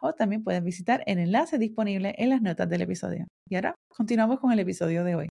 o 0.00 0.12
también 0.12 0.44
puedes 0.44 0.62
visitar 0.62 1.02
el 1.06 1.18
enlace 1.18 1.58
disponible 1.58 2.14
en 2.18 2.30
las 2.30 2.42
notas 2.42 2.68
del 2.68 2.82
episodio. 2.82 3.26
Y 3.48 3.56
ahora 3.56 3.74
continuamos 3.88 4.40
con 4.40 4.52
el 4.52 4.58
episodio 4.58 5.04
de 5.04 5.14
hoy. 5.14 5.28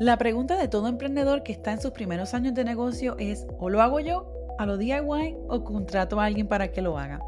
La 0.00 0.16
pregunta 0.16 0.56
de 0.56 0.68
todo 0.68 0.86
emprendedor 0.86 1.42
que 1.42 1.52
está 1.52 1.72
en 1.72 1.80
sus 1.80 1.90
primeros 1.90 2.32
años 2.32 2.54
de 2.54 2.64
negocio 2.64 3.16
es 3.18 3.46
o 3.58 3.68
lo 3.68 3.82
hago 3.82 3.98
yo, 3.98 4.32
a 4.58 4.66
lo 4.66 4.76
DIY 4.76 5.36
o 5.48 5.64
contrato 5.64 6.20
a 6.20 6.26
alguien 6.26 6.46
para 6.46 6.70
que 6.70 6.82
lo 6.82 6.98
haga. 6.98 7.20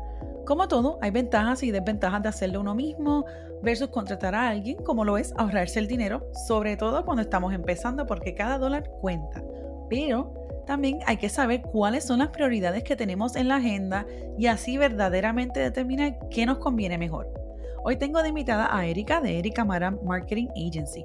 Como 0.46 0.68
todo, 0.68 0.98
hay 1.00 1.10
ventajas 1.10 1.62
y 1.62 1.70
desventajas 1.70 2.22
de 2.22 2.28
hacerlo 2.28 2.60
uno 2.60 2.74
mismo 2.74 3.24
versus 3.62 3.88
contratar 3.88 4.34
a 4.34 4.48
alguien, 4.48 4.76
como 4.84 5.04
lo 5.04 5.18
es 5.18 5.32
ahorrarse 5.36 5.78
el 5.78 5.86
dinero, 5.86 6.26
sobre 6.46 6.76
todo 6.76 7.04
cuando 7.04 7.22
estamos 7.22 7.52
empezando 7.52 8.06
porque 8.06 8.34
cada 8.34 8.58
dólar 8.58 8.88
cuenta. 9.00 9.42
Pero 9.88 10.39
también 10.66 11.00
hay 11.06 11.16
que 11.16 11.28
saber 11.28 11.62
cuáles 11.62 12.04
son 12.04 12.20
las 12.20 12.28
prioridades 12.28 12.84
que 12.84 12.96
tenemos 12.96 13.36
en 13.36 13.48
la 13.48 13.56
agenda 13.56 14.06
y 14.38 14.46
así 14.46 14.78
verdaderamente 14.78 15.60
determinar 15.60 16.18
qué 16.30 16.46
nos 16.46 16.58
conviene 16.58 16.98
mejor. 16.98 17.32
Hoy 17.82 17.96
tengo 17.96 18.22
de 18.22 18.28
invitada 18.28 18.68
a 18.76 18.86
Erika 18.86 19.20
de 19.20 19.38
Erika 19.38 19.64
Maram 19.64 19.98
Marketing 20.04 20.48
Agency. 20.54 21.04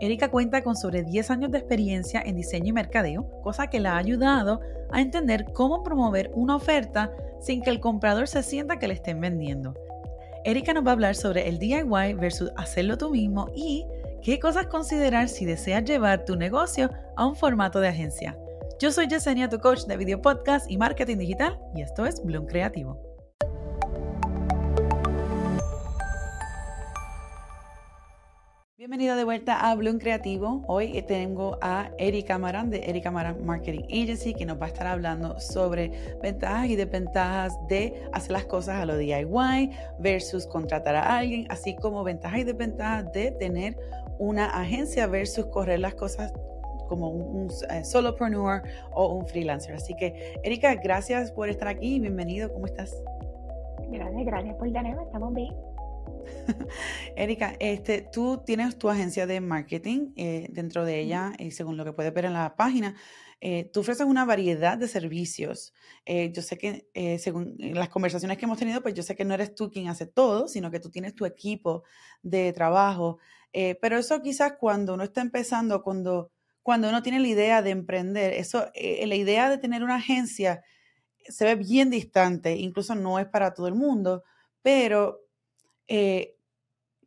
Erika 0.00 0.30
cuenta 0.30 0.62
con 0.62 0.76
sobre 0.76 1.02
10 1.02 1.30
años 1.30 1.50
de 1.50 1.58
experiencia 1.58 2.22
en 2.24 2.36
diseño 2.36 2.68
y 2.68 2.72
mercadeo, 2.72 3.30
cosa 3.42 3.68
que 3.68 3.80
la 3.80 3.94
ha 3.94 3.98
ayudado 3.98 4.60
a 4.90 5.00
entender 5.00 5.46
cómo 5.52 5.82
promover 5.82 6.30
una 6.34 6.56
oferta 6.56 7.12
sin 7.40 7.62
que 7.62 7.70
el 7.70 7.80
comprador 7.80 8.28
se 8.28 8.42
sienta 8.42 8.78
que 8.78 8.88
le 8.88 8.94
estén 8.94 9.20
vendiendo. 9.20 9.74
Erika 10.44 10.72
nos 10.72 10.86
va 10.86 10.90
a 10.90 10.92
hablar 10.92 11.14
sobre 11.16 11.48
el 11.48 11.58
DIY 11.58 12.14
versus 12.14 12.50
hacerlo 12.56 12.96
tú 12.96 13.10
mismo 13.10 13.48
y 13.54 13.86
qué 14.22 14.38
cosas 14.38 14.66
considerar 14.66 15.28
si 15.28 15.44
deseas 15.44 15.84
llevar 15.84 16.24
tu 16.24 16.36
negocio 16.36 16.90
a 17.16 17.26
un 17.26 17.36
formato 17.36 17.80
de 17.80 17.88
agencia. 17.88 18.38
Yo 18.80 18.90
soy 18.90 19.08
Yesenia, 19.08 19.50
tu 19.50 19.58
coach 19.58 19.82
de 19.82 19.94
video 19.98 20.22
podcast 20.22 20.70
y 20.70 20.78
marketing 20.78 21.18
digital, 21.18 21.60
y 21.74 21.82
esto 21.82 22.06
es 22.06 22.24
Bloom 22.24 22.46
Creativo. 22.46 22.98
Bienvenida 28.78 29.16
de 29.16 29.24
vuelta 29.24 29.70
a 29.70 29.74
Bloom 29.74 29.98
Creativo. 29.98 30.64
Hoy 30.66 31.02
tengo 31.02 31.58
a 31.60 31.90
Erika 31.98 32.38
Maran 32.38 32.70
de 32.70 32.78
Erika 32.88 33.10
Maran 33.10 33.44
Marketing 33.44 33.84
Agency 33.84 34.32
que 34.32 34.46
nos 34.46 34.58
va 34.58 34.64
a 34.64 34.68
estar 34.68 34.86
hablando 34.86 35.38
sobre 35.38 36.16
ventajas 36.22 36.68
y 36.68 36.76
desventajas 36.76 37.52
de 37.68 38.02
hacer 38.14 38.32
las 38.32 38.46
cosas 38.46 38.76
a 38.76 38.86
lo 38.86 38.96
DIY 38.96 39.72
versus 39.98 40.46
contratar 40.46 40.96
a 40.96 41.18
alguien, 41.18 41.46
así 41.50 41.76
como 41.76 42.02
ventajas 42.02 42.38
y 42.38 42.44
desventajas 42.44 43.12
de 43.12 43.32
tener 43.32 43.76
una 44.18 44.46
agencia 44.46 45.06
versus 45.06 45.44
correr 45.48 45.80
las 45.80 45.94
cosas 45.94 46.32
como 46.90 47.08
un, 47.08 47.48
eh, 47.70 47.84
solopreneur 47.84 48.62
o 48.92 49.14
un 49.14 49.24
freelancer. 49.24 49.76
Así 49.76 49.94
que, 49.94 50.34
Erika, 50.42 50.74
gracias 50.74 51.30
por 51.30 51.48
estar 51.48 51.68
aquí. 51.68 52.00
Bienvenido. 52.00 52.52
¿Cómo 52.52 52.66
estás? 52.66 52.92
Gracias, 53.88 54.24
gracias 54.26 54.56
por 54.56 54.72
tenerme. 54.72 55.04
Estamos 55.04 55.32
bien. 55.32 55.54
Erika, 57.16 57.54
este, 57.60 58.02
tú 58.02 58.42
tienes 58.44 58.76
tu 58.76 58.90
agencia 58.90 59.28
de 59.28 59.40
marketing 59.40 60.12
eh, 60.16 60.48
dentro 60.50 60.84
de 60.84 60.98
ella, 60.98 61.32
y 61.38 61.52
según 61.52 61.76
lo 61.76 61.84
que 61.84 61.92
puedes 61.92 62.12
ver 62.12 62.24
en 62.24 62.32
la 62.32 62.56
página, 62.56 62.96
eh, 63.40 63.70
tú 63.72 63.80
ofreces 63.80 64.04
una 64.04 64.24
variedad 64.24 64.76
de 64.76 64.88
servicios. 64.88 65.72
yo 66.06 66.42
sé 66.42 66.58
que, 66.58 66.88
según 67.20 67.54
las 67.56 67.88
conversaciones 67.88 68.36
que 68.36 68.46
hemos 68.46 68.58
tenido, 68.58 68.82
pues 68.82 68.94
yo 68.94 69.04
sé 69.04 69.14
que 69.14 69.24
no 69.24 69.32
eres 69.32 69.54
tú 69.54 69.70
quien 69.70 69.86
hace 69.86 70.06
todo, 70.06 70.48
sino 70.48 70.72
que 70.72 70.80
tú 70.80 70.90
tienes 70.90 71.14
tu 71.14 71.24
equipo 71.24 71.84
de 72.22 72.52
trabajo. 72.52 73.18
pero 73.80 73.96
eso 73.96 74.20
quizás 74.20 74.54
cuando 74.58 74.94
uno 74.94 75.04
está 75.04 75.20
empezando, 75.22 75.82
cuando 75.82 76.32
cuando 76.62 76.88
uno 76.88 77.02
tiene 77.02 77.20
la 77.20 77.28
idea 77.28 77.62
de 77.62 77.70
emprender, 77.70 78.34
eso, 78.34 78.68
eh, 78.74 79.06
la 79.06 79.16
idea 79.16 79.48
de 79.48 79.58
tener 79.58 79.82
una 79.82 79.96
agencia 79.96 80.62
se 81.24 81.44
ve 81.44 81.54
bien 81.54 81.90
distante, 81.90 82.56
incluso 82.56 82.94
no 82.94 83.18
es 83.18 83.26
para 83.26 83.54
todo 83.54 83.68
el 83.68 83.74
mundo, 83.74 84.24
pero 84.62 85.20
eh, 85.88 86.36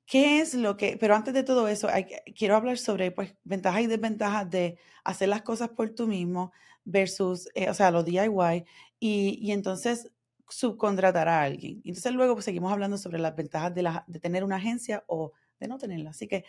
¿qué 0.06 0.40
es 0.42 0.54
lo 0.54 0.78
que, 0.78 0.98
pero 0.98 1.16
antes 1.16 1.34
de 1.34 1.44
todo 1.44 1.68
eso, 1.68 1.90
quiero 2.36 2.56
hablar 2.56 2.78
sobre 2.78 3.12
pues, 3.12 3.36
ventajas 3.44 3.82
y 3.82 3.88
desventajas 3.88 4.50
de 4.50 4.78
hacer 5.04 5.30
las 5.30 5.42
cosas 5.42 5.70
por 5.70 5.90
tú 5.92 6.08
mismo 6.08 6.52
versus, 6.86 7.50
eh, 7.56 7.70
o 7.70 7.74
sea, 7.74 7.92
los 7.92 8.06
DIY 8.06 8.66
y, 9.00 9.40
y, 9.42 9.52
entonces 9.52 10.12
subcontratar 10.50 11.28
a 11.28 11.42
alguien. 11.44 11.82
Entonces 11.86 12.14
luego 12.14 12.34
pues, 12.36 12.46
seguimos 12.46 12.72
hablando 12.72 12.98
sobre 12.98 13.20
las 13.20 13.36
ventajas 13.36 13.74
de, 13.74 13.84
la, 13.84 14.04
de 14.08 14.20
tener 14.20 14.44
una 14.44 14.58
agencia 14.58 15.04
o 15.08 15.32
de 15.60 15.68
no 15.68 15.78
tenerla. 15.78 16.12
Así 16.12 16.28
que, 16.28 16.46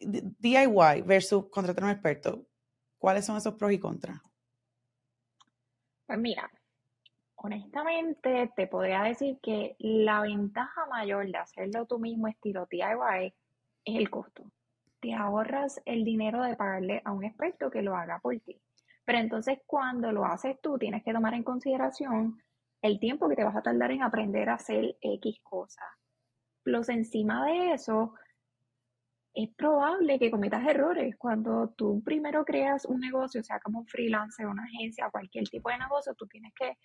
DIY 0.00 1.02
versus 1.04 1.48
contratar 1.50 1.84
a 1.84 1.86
un 1.86 1.92
experto, 1.92 2.46
¿cuáles 2.98 3.24
son 3.24 3.36
esos 3.36 3.54
pros 3.54 3.72
y 3.72 3.78
contras? 3.78 4.20
Pues 6.06 6.18
mira, 6.18 6.50
honestamente 7.36 8.52
te 8.56 8.66
podría 8.66 9.02
decir 9.02 9.38
que 9.42 9.76
la 9.78 10.22
ventaja 10.22 10.86
mayor 10.86 11.26
de 11.26 11.38
hacerlo 11.38 11.86
tú 11.86 11.98
mismo 11.98 12.28
estilo 12.28 12.66
DIY 12.70 13.34
es 13.84 13.96
el 13.96 14.10
costo. 14.10 14.50
Te 15.00 15.14
ahorras 15.14 15.80
el 15.84 16.04
dinero 16.04 16.42
de 16.42 16.56
pagarle 16.56 17.02
a 17.04 17.12
un 17.12 17.24
experto 17.24 17.70
que 17.70 17.82
lo 17.82 17.94
haga 17.94 18.18
por 18.20 18.38
ti. 18.40 18.60
Pero 19.04 19.18
entonces 19.18 19.60
cuando 19.66 20.12
lo 20.12 20.24
haces 20.24 20.60
tú 20.60 20.76
tienes 20.78 21.02
que 21.04 21.12
tomar 21.12 21.34
en 21.34 21.42
consideración 21.42 22.42
el 22.82 23.00
tiempo 23.00 23.28
que 23.28 23.36
te 23.36 23.44
vas 23.44 23.56
a 23.56 23.62
tardar 23.62 23.90
en 23.90 24.02
aprender 24.02 24.48
a 24.48 24.54
hacer 24.54 24.96
X 25.00 25.40
cosas. 25.42 25.88
Plus 26.62 26.88
encima 26.88 27.46
de 27.46 27.72
eso, 27.72 28.14
es 29.38 29.50
probable 29.54 30.18
que 30.18 30.32
cometas 30.32 30.66
errores. 30.66 31.16
Cuando 31.16 31.68
tú 31.76 32.02
primero 32.04 32.44
creas 32.44 32.84
un 32.84 32.98
negocio, 32.98 33.40
sea 33.44 33.60
como 33.60 33.78
un 33.78 33.86
freelancer, 33.86 34.46
una 34.46 34.64
agencia, 34.64 35.10
cualquier 35.10 35.48
tipo 35.48 35.70
de 35.70 35.78
negocio, 35.78 36.12
tú 36.14 36.26
tienes 36.26 36.52
que 36.54 36.76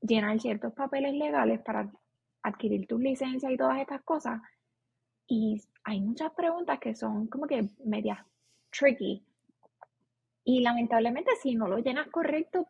llenar 0.00 0.40
ciertos 0.40 0.72
papeles 0.72 1.14
legales 1.14 1.60
para 1.60 1.88
adquirir 2.42 2.88
tus 2.88 3.00
licencias 3.00 3.52
y 3.52 3.56
todas 3.56 3.78
estas 3.78 4.02
cosas. 4.02 4.40
Y 5.28 5.62
hay 5.84 6.00
muchas 6.00 6.32
preguntas 6.32 6.80
que 6.80 6.92
son 6.92 7.28
como 7.28 7.46
que 7.46 7.68
medias 7.84 8.18
tricky. 8.70 9.24
Y 10.42 10.62
lamentablemente 10.62 11.30
si 11.40 11.54
no 11.54 11.68
lo 11.68 11.78
llenas 11.78 12.08
correcto, 12.08 12.66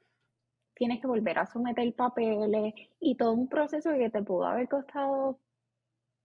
tienes 0.74 1.00
que 1.00 1.06
volver 1.06 1.38
a 1.38 1.46
someter 1.46 1.90
papeles 1.94 2.74
y 3.00 3.14
todo 3.14 3.32
un 3.32 3.48
proceso 3.48 3.92
que 3.92 4.10
te 4.10 4.22
pudo 4.22 4.44
haber 4.44 4.68
costado 4.68 5.38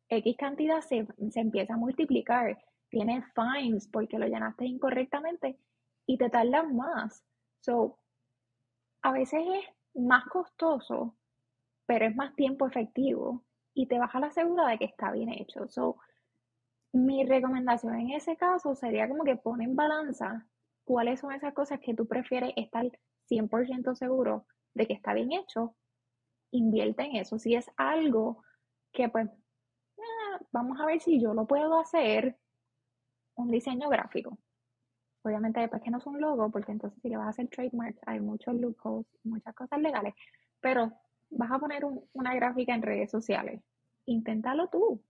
X 0.09 0.35
cantidad 0.37 0.81
se, 0.81 1.07
empieza 1.35 1.73
a 1.73 1.77
multiplicar. 1.77 2.57
Tienes 2.89 3.23
fines 3.33 3.87
porque 3.87 4.19
lo 4.19 4.27
llenaste 4.27 4.65
incorrectamente 4.65 5.57
y 6.05 6.17
te 6.17 6.29
tardas 6.29 6.71
más. 6.71 7.23
So, 7.61 7.99
a 9.01 9.11
veces 9.11 9.41
es 9.45 10.01
más 10.01 10.25
costoso, 10.25 11.15
pero 11.85 12.05
es 12.05 12.15
más 12.15 12.35
tiempo 12.35 12.67
efectivo 12.67 13.43
y 13.73 13.87
te 13.87 13.99
baja 13.99 14.19
la 14.19 14.31
seguridad 14.31 14.69
de 14.69 14.77
que 14.77 14.85
está 14.85 15.11
bien 15.11 15.29
hecho. 15.29 15.67
So, 15.67 15.97
mi 16.93 17.25
recomendación 17.25 17.95
en 17.99 18.11
ese 18.11 18.37
caso 18.37 18.75
sería 18.75 19.07
como 19.07 19.23
que 19.23 19.35
pon 19.35 19.61
en 19.61 19.75
balanza 19.75 20.47
cuáles 20.85 21.19
son 21.19 21.33
esas 21.33 21.53
cosas 21.53 21.79
que 21.81 21.93
tú 21.93 22.07
prefieres 22.07 22.53
estar 22.55 22.85
100% 23.29 23.95
seguro 23.95 24.45
de 24.73 24.87
que 24.87 24.93
está 24.93 25.13
bien 25.13 25.31
hecho, 25.33 25.75
invierte 26.51 27.03
en 27.03 27.17
eso. 27.17 27.37
Si 27.39 27.55
es 27.55 27.69
algo 27.75 28.43
que 28.93 29.09
pues 29.09 29.27
vamos 30.55 30.79
a 30.79 30.85
ver 30.85 31.01
si 31.01 31.19
yo 31.19 31.33
lo 31.33 31.45
puedo 31.45 31.77
hacer 31.77 32.37
un 33.35 33.51
diseño 33.51 33.89
gráfico. 33.89 34.37
Obviamente 35.21 35.59
después 35.59 35.81
que 35.81 35.91
no 35.91 35.97
es 35.97 36.05
un 36.05 36.21
logo, 36.21 36.49
porque 36.49 36.71
entonces 36.71 36.97
si 37.01 37.09
le 37.09 37.17
vas 37.17 37.27
a 37.27 37.29
hacer 37.31 37.49
trademarks 37.49 37.99
hay 38.05 38.21
muchos 38.21 38.55
loopholes, 38.55 39.05
muchas 39.25 39.53
cosas 39.53 39.81
legales, 39.81 40.13
pero 40.61 40.93
vas 41.31 41.51
a 41.51 41.59
poner 41.59 41.83
una 42.13 42.33
gráfica 42.35 42.73
en 42.73 42.83
redes 42.83 43.11
sociales. 43.11 43.61
Inténtalo 44.05 44.69
tú. 44.69 45.03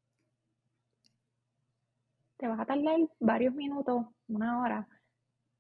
Te 2.38 2.48
vas 2.48 2.60
a 2.60 2.66
tardar 2.66 2.98
varios 3.20 3.54
minutos, 3.54 4.04
una 4.28 4.62
hora, 4.62 4.88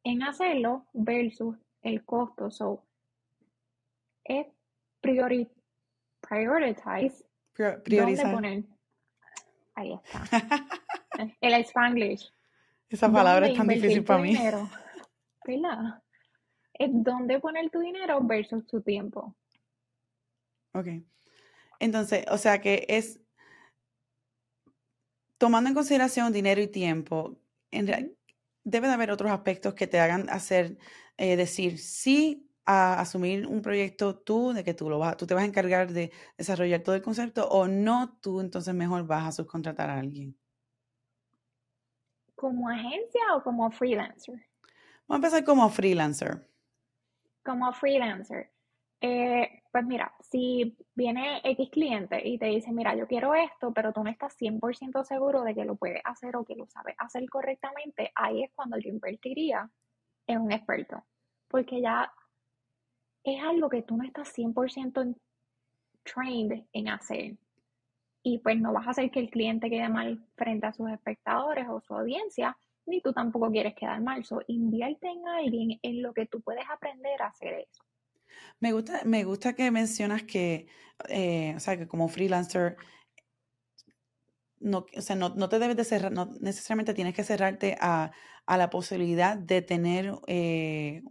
en 0.03 0.23
hacerlo 0.23 0.87
versus 0.93 1.57
el 1.83 2.03
costo. 2.05 2.49
So, 2.49 2.83
es 4.23 4.47
priori 4.99 5.47
prioritize. 6.21 7.23
priorizar. 7.83 8.33
poner 8.33 8.63
Ahí 9.75 9.93
está. 9.93 10.65
el 11.41 11.53
Spanglish. 11.65 12.31
Esa 12.89 13.11
palabra 13.11 13.47
es 13.47 13.57
tan 13.57 13.67
difícil 13.67 14.03
para 14.03 14.21
mí. 14.21 14.29
Dinero, 14.29 14.69
¿Verdad? 15.45 16.01
Es 16.73 16.89
dónde 16.91 17.39
poner 17.39 17.69
tu 17.69 17.79
dinero 17.79 18.19
versus 18.21 18.65
tu 18.67 18.81
tiempo. 18.81 19.35
Ok. 20.73 20.87
Entonces, 21.79 22.25
o 22.29 22.37
sea 22.37 22.59
que 22.59 22.85
es, 22.87 23.19
tomando 25.37 25.69
en 25.69 25.75
consideración 25.75 26.31
dinero 26.33 26.61
y 26.61 26.67
tiempo, 26.67 27.37
en 27.71 28.15
debe 28.63 28.87
de 28.87 28.93
haber 28.93 29.11
otros 29.11 29.31
aspectos 29.31 29.73
que 29.73 29.87
te 29.87 29.99
hagan 29.99 30.29
hacer, 30.29 30.77
eh, 31.17 31.35
decir 31.35 31.77
sí 31.79 32.44
a 32.65 32.99
asumir 32.99 33.45
un 33.47 33.61
proyecto 33.61 34.17
tú, 34.17 34.53
de 34.53 34.63
que 34.63 34.73
tú, 34.73 34.89
lo 34.89 34.97
vas, 34.97 35.17
tú 35.17 35.27
te 35.27 35.33
vas 35.33 35.43
a 35.43 35.47
encargar 35.47 35.91
de 35.91 36.11
desarrollar 36.37 36.81
todo 36.81 36.95
el 36.95 37.01
concepto, 37.01 37.47
o 37.47 37.67
no, 37.67 38.17
tú 38.21 38.41
entonces 38.41 38.73
mejor 38.73 39.05
vas 39.05 39.27
a 39.27 39.31
subcontratar 39.31 39.89
a 39.89 39.99
alguien. 39.99 40.35
¿Como 42.35 42.69
agencia 42.69 43.21
o 43.35 43.43
como 43.43 43.69
freelancer? 43.71 44.35
Vamos 45.07 45.23
a 45.23 45.27
empezar 45.27 45.43
como 45.43 45.69
freelancer. 45.69 46.49
Como 47.43 47.71
freelancer. 47.73 48.51
Eh, 48.99 49.61
pues 49.71 49.85
mira, 49.85 50.13
si 50.21 50.75
viene 50.95 51.41
X 51.43 51.69
cliente 51.69 52.27
y 52.27 52.39
te 52.39 52.47
dice, 52.47 52.71
mira, 52.71 52.95
yo 52.95 53.07
quiero 53.07 53.35
esto, 53.35 53.71
pero 53.73 53.93
tú 53.93 54.03
no 54.03 54.09
estás 54.09 54.35
100% 54.39 55.03
seguro 55.03 55.43
de 55.43 55.53
que 55.53 55.65
lo 55.65 55.75
puedes 55.75 56.01
hacer 56.05 56.35
o 56.35 56.45
que 56.45 56.55
lo 56.55 56.65
sabes 56.67 56.95
hacer 56.97 57.29
correctamente, 57.29 58.11
ahí 58.15 58.43
es 58.43 58.51
cuando 58.55 58.77
yo 58.79 58.89
invertiría 58.89 59.69
en 60.27 60.41
un 60.41 60.51
experto. 60.51 61.03
Porque 61.47 61.81
ya 61.81 62.11
es 63.25 63.43
algo 63.43 63.69
que 63.69 63.81
tú 63.81 63.97
no 63.97 64.03
estás 64.03 64.31
100% 64.37 65.15
trained 66.03 66.63
en 66.71 66.87
hacer. 66.89 67.37
Y 68.23 68.39
pues 68.39 68.59
no 68.59 68.71
vas 68.71 68.87
a 68.87 68.91
hacer 68.91 69.11
que 69.11 69.19
el 69.19 69.29
cliente 69.29 69.69
quede 69.69 69.89
mal 69.89 70.23
frente 70.35 70.67
a 70.67 70.73
sus 70.73 70.89
espectadores 70.89 71.65
o 71.69 71.81
su 71.81 71.93
audiencia, 71.95 72.57
ni 72.85 73.01
tú 73.01 73.13
tampoco 73.13 73.51
quieres 73.51 73.75
quedar 73.75 74.01
mal. 74.01 74.23
So, 74.23 74.41
invierte 74.47 75.07
en 75.07 75.27
alguien 75.27 75.79
en 75.81 76.01
lo 76.01 76.13
que 76.13 76.27
tú 76.27 76.41
puedes 76.41 76.65
aprender 76.69 77.21
a 77.21 77.27
hacer 77.27 77.53
eso. 77.53 77.83
Me 78.59 78.71
gusta, 78.71 79.01
me 79.05 79.23
gusta 79.23 79.53
que 79.53 79.71
mencionas 79.71 80.23
que, 80.23 80.67
eh, 81.09 81.53
o 81.55 81.59
sea, 81.59 81.77
que 81.77 81.87
como 81.87 82.07
freelancer, 82.07 82.77
no, 84.59 84.85
o 84.95 85.01
sea, 85.01 85.15
no, 85.15 85.29
no 85.29 85.49
te 85.49 85.59
debes 85.59 85.77
de 85.77 85.83
cerrar, 85.83 86.11
no 86.11 86.31
necesariamente 86.39 86.93
tienes 86.93 87.13
que 87.13 87.23
cerrarte 87.23 87.77
a, 87.79 88.11
a 88.45 88.57
la 88.57 88.69
posibilidad 88.69 89.37
de 89.37 89.61
tener, 89.61 90.13
eh, 90.27 91.01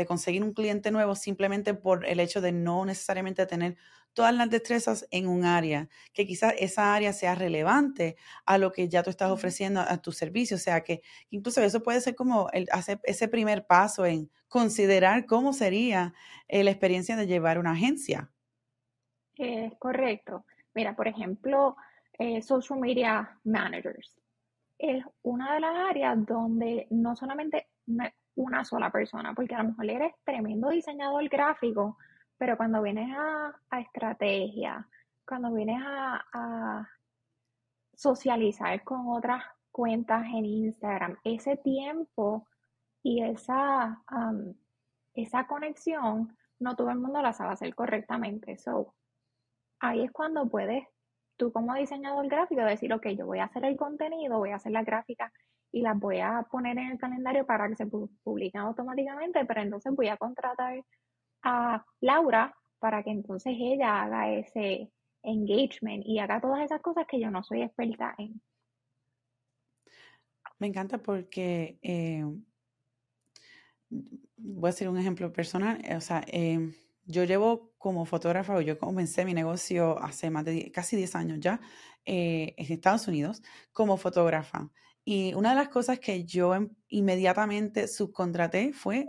de 0.00 0.06
conseguir 0.06 0.42
un 0.42 0.52
cliente 0.52 0.90
nuevo 0.90 1.14
simplemente 1.14 1.74
por 1.74 2.06
el 2.06 2.20
hecho 2.20 2.40
de 2.40 2.52
no 2.52 2.84
necesariamente 2.84 3.46
tener 3.46 3.76
todas 4.12 4.34
las 4.34 4.50
destrezas 4.50 5.06
en 5.10 5.28
un 5.28 5.44
área, 5.44 5.88
que 6.12 6.26
quizás 6.26 6.54
esa 6.58 6.94
área 6.94 7.12
sea 7.12 7.34
relevante 7.34 8.16
a 8.44 8.58
lo 8.58 8.72
que 8.72 8.88
ya 8.88 9.02
tú 9.02 9.10
estás 9.10 9.30
ofreciendo 9.30 9.80
a 9.80 9.98
tu 9.98 10.12
servicio. 10.12 10.56
O 10.56 10.60
sea, 10.60 10.82
que 10.82 11.02
incluso 11.30 11.62
eso 11.62 11.82
puede 11.82 12.00
ser 12.00 12.16
como 12.16 12.48
el, 12.52 12.66
hacer 12.72 13.00
ese 13.04 13.28
primer 13.28 13.66
paso 13.66 14.04
en 14.06 14.30
considerar 14.48 15.26
cómo 15.26 15.52
sería 15.52 16.12
eh, 16.48 16.64
la 16.64 16.70
experiencia 16.70 17.16
de 17.16 17.26
llevar 17.26 17.58
una 17.58 17.72
agencia. 17.72 18.30
Es 19.36 19.72
correcto. 19.78 20.44
Mira, 20.74 20.96
por 20.96 21.06
ejemplo, 21.06 21.76
eh, 22.18 22.42
social 22.42 22.80
media 22.80 23.38
managers 23.44 24.20
es 24.80 25.04
una 25.22 25.54
de 25.54 25.60
las 25.60 25.76
áreas 25.90 26.26
donde 26.26 26.86
no 26.90 27.14
solamente 27.14 27.68
una 28.36 28.64
sola 28.64 28.90
persona, 28.90 29.34
porque 29.34 29.54
a 29.54 29.62
lo 29.62 29.70
mejor 29.70 29.90
eres 29.90 30.14
tremendo 30.24 30.70
diseñador 30.70 31.28
gráfico, 31.28 31.98
pero 32.38 32.56
cuando 32.56 32.82
vienes 32.82 33.14
a, 33.16 33.80
estrategia, 33.80 34.86
cuando 35.26 35.52
vienes 35.52 35.82
a, 35.84 36.88
socializar 37.94 38.82
con 38.82 39.08
otras 39.08 39.44
cuentas 39.70 40.24
en 40.24 40.46
Instagram, 40.46 41.18
ese 41.22 41.58
tiempo 41.58 42.46
y 43.02 43.22
esa, 43.22 44.02
esa 45.12 45.46
conexión, 45.46 46.34
no 46.58 46.76
todo 46.76 46.90
el 46.90 46.98
mundo 46.98 47.20
la 47.20 47.34
sabe 47.34 47.52
hacer 47.52 47.74
correctamente. 47.74 48.56
So, 48.56 48.94
ahí 49.80 50.04
es 50.04 50.12
cuando 50.12 50.48
puedes, 50.48 50.86
tú 51.36 51.52
como 51.52 51.74
diseñador 51.74 52.26
gráfico, 52.28 52.62
decir, 52.62 52.90
ok, 52.94 53.08
yo 53.08 53.26
voy 53.26 53.40
a 53.40 53.44
hacer 53.44 53.66
el 53.66 53.76
contenido, 53.76 54.38
voy 54.38 54.50
a 54.50 54.56
hacer 54.56 54.72
la 54.72 54.82
gráfica 54.82 55.30
y 55.72 55.82
las 55.82 55.98
voy 55.98 56.20
a 56.20 56.46
poner 56.50 56.78
en 56.78 56.92
el 56.92 56.98
calendario 56.98 57.46
para 57.46 57.68
que 57.68 57.76
se 57.76 57.86
publiquen 57.86 58.60
automáticamente, 58.60 59.44
pero 59.44 59.62
entonces 59.62 59.94
voy 59.94 60.08
a 60.08 60.16
contratar 60.16 60.82
a 61.42 61.84
Laura 62.00 62.54
para 62.78 63.02
que 63.02 63.10
entonces 63.10 63.54
ella 63.58 64.02
haga 64.02 64.30
ese 64.32 64.90
engagement 65.22 66.04
y 66.06 66.18
haga 66.18 66.40
todas 66.40 66.62
esas 66.64 66.80
cosas 66.80 67.06
que 67.06 67.20
yo 67.20 67.30
no 67.30 67.42
soy 67.42 67.62
experta 67.62 68.14
en. 68.18 68.40
Me 70.58 70.66
encanta 70.66 70.98
porque 70.98 71.78
eh, 71.82 72.24
voy 74.36 74.68
a 74.68 74.70
hacer 74.70 74.88
un 74.88 74.98
ejemplo 74.98 75.32
personal. 75.32 75.80
Eh, 75.84 75.96
o 75.96 76.00
sea, 76.00 76.22
eh, 76.26 76.72
yo 77.04 77.24
llevo 77.24 77.72
como 77.78 78.04
fotógrafa, 78.04 78.60
yo 78.60 78.78
comencé 78.78 79.24
mi 79.24 79.32
negocio 79.32 79.98
hace 80.02 80.30
más 80.30 80.44
de 80.44 80.70
casi 80.70 80.96
10 80.96 81.14
años 81.14 81.40
ya 81.40 81.60
en 82.04 82.72
Estados 82.72 83.08
Unidos 83.08 83.42
como 83.72 83.96
fotógrafa. 83.96 84.70
Y 85.04 85.34
una 85.34 85.50
de 85.50 85.56
las 85.56 85.68
cosas 85.68 85.98
que 85.98 86.24
yo 86.24 86.54
em, 86.54 86.70
inmediatamente 86.88 87.88
subcontraté 87.88 88.72
fue 88.72 89.06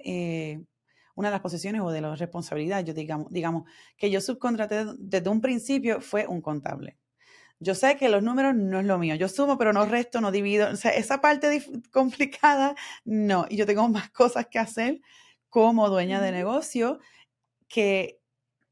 una 1.15 1.29
de 1.29 1.33
las 1.33 1.41
posiciones 1.41 1.81
o 1.81 1.91
de 1.91 2.01
las 2.01 2.19
responsabilidades, 2.19 2.85
yo 2.85 2.93
digamos, 2.93 3.31
digamos, 3.31 3.69
que 3.97 4.09
yo 4.09 4.21
subcontraté 4.21 4.85
desde 4.97 5.29
un 5.29 5.41
principio 5.41 6.01
fue 6.01 6.25
un 6.27 6.41
contable. 6.41 6.97
Yo 7.59 7.75
sé 7.75 7.95
que 7.95 8.09
los 8.09 8.23
números 8.23 8.55
no 8.55 8.79
es 8.79 8.85
lo 8.87 8.97
mío. 8.97 9.13
Yo 9.15 9.27
sumo, 9.27 9.55
pero 9.55 9.71
no 9.71 9.85
resto, 9.85 10.19
no 10.19 10.31
divido. 10.31 10.71
O 10.71 10.75
sea, 10.75 10.91
esa 10.91 11.21
parte 11.21 11.63
complicada, 11.91 12.75
no. 13.05 13.45
Y 13.49 13.55
yo 13.55 13.67
tengo 13.67 13.87
más 13.87 14.09
cosas 14.09 14.47
que 14.47 14.57
hacer 14.57 14.99
como 15.47 15.87
dueña 15.89 16.19
de 16.21 16.31
negocio 16.31 16.99
que 17.67 18.19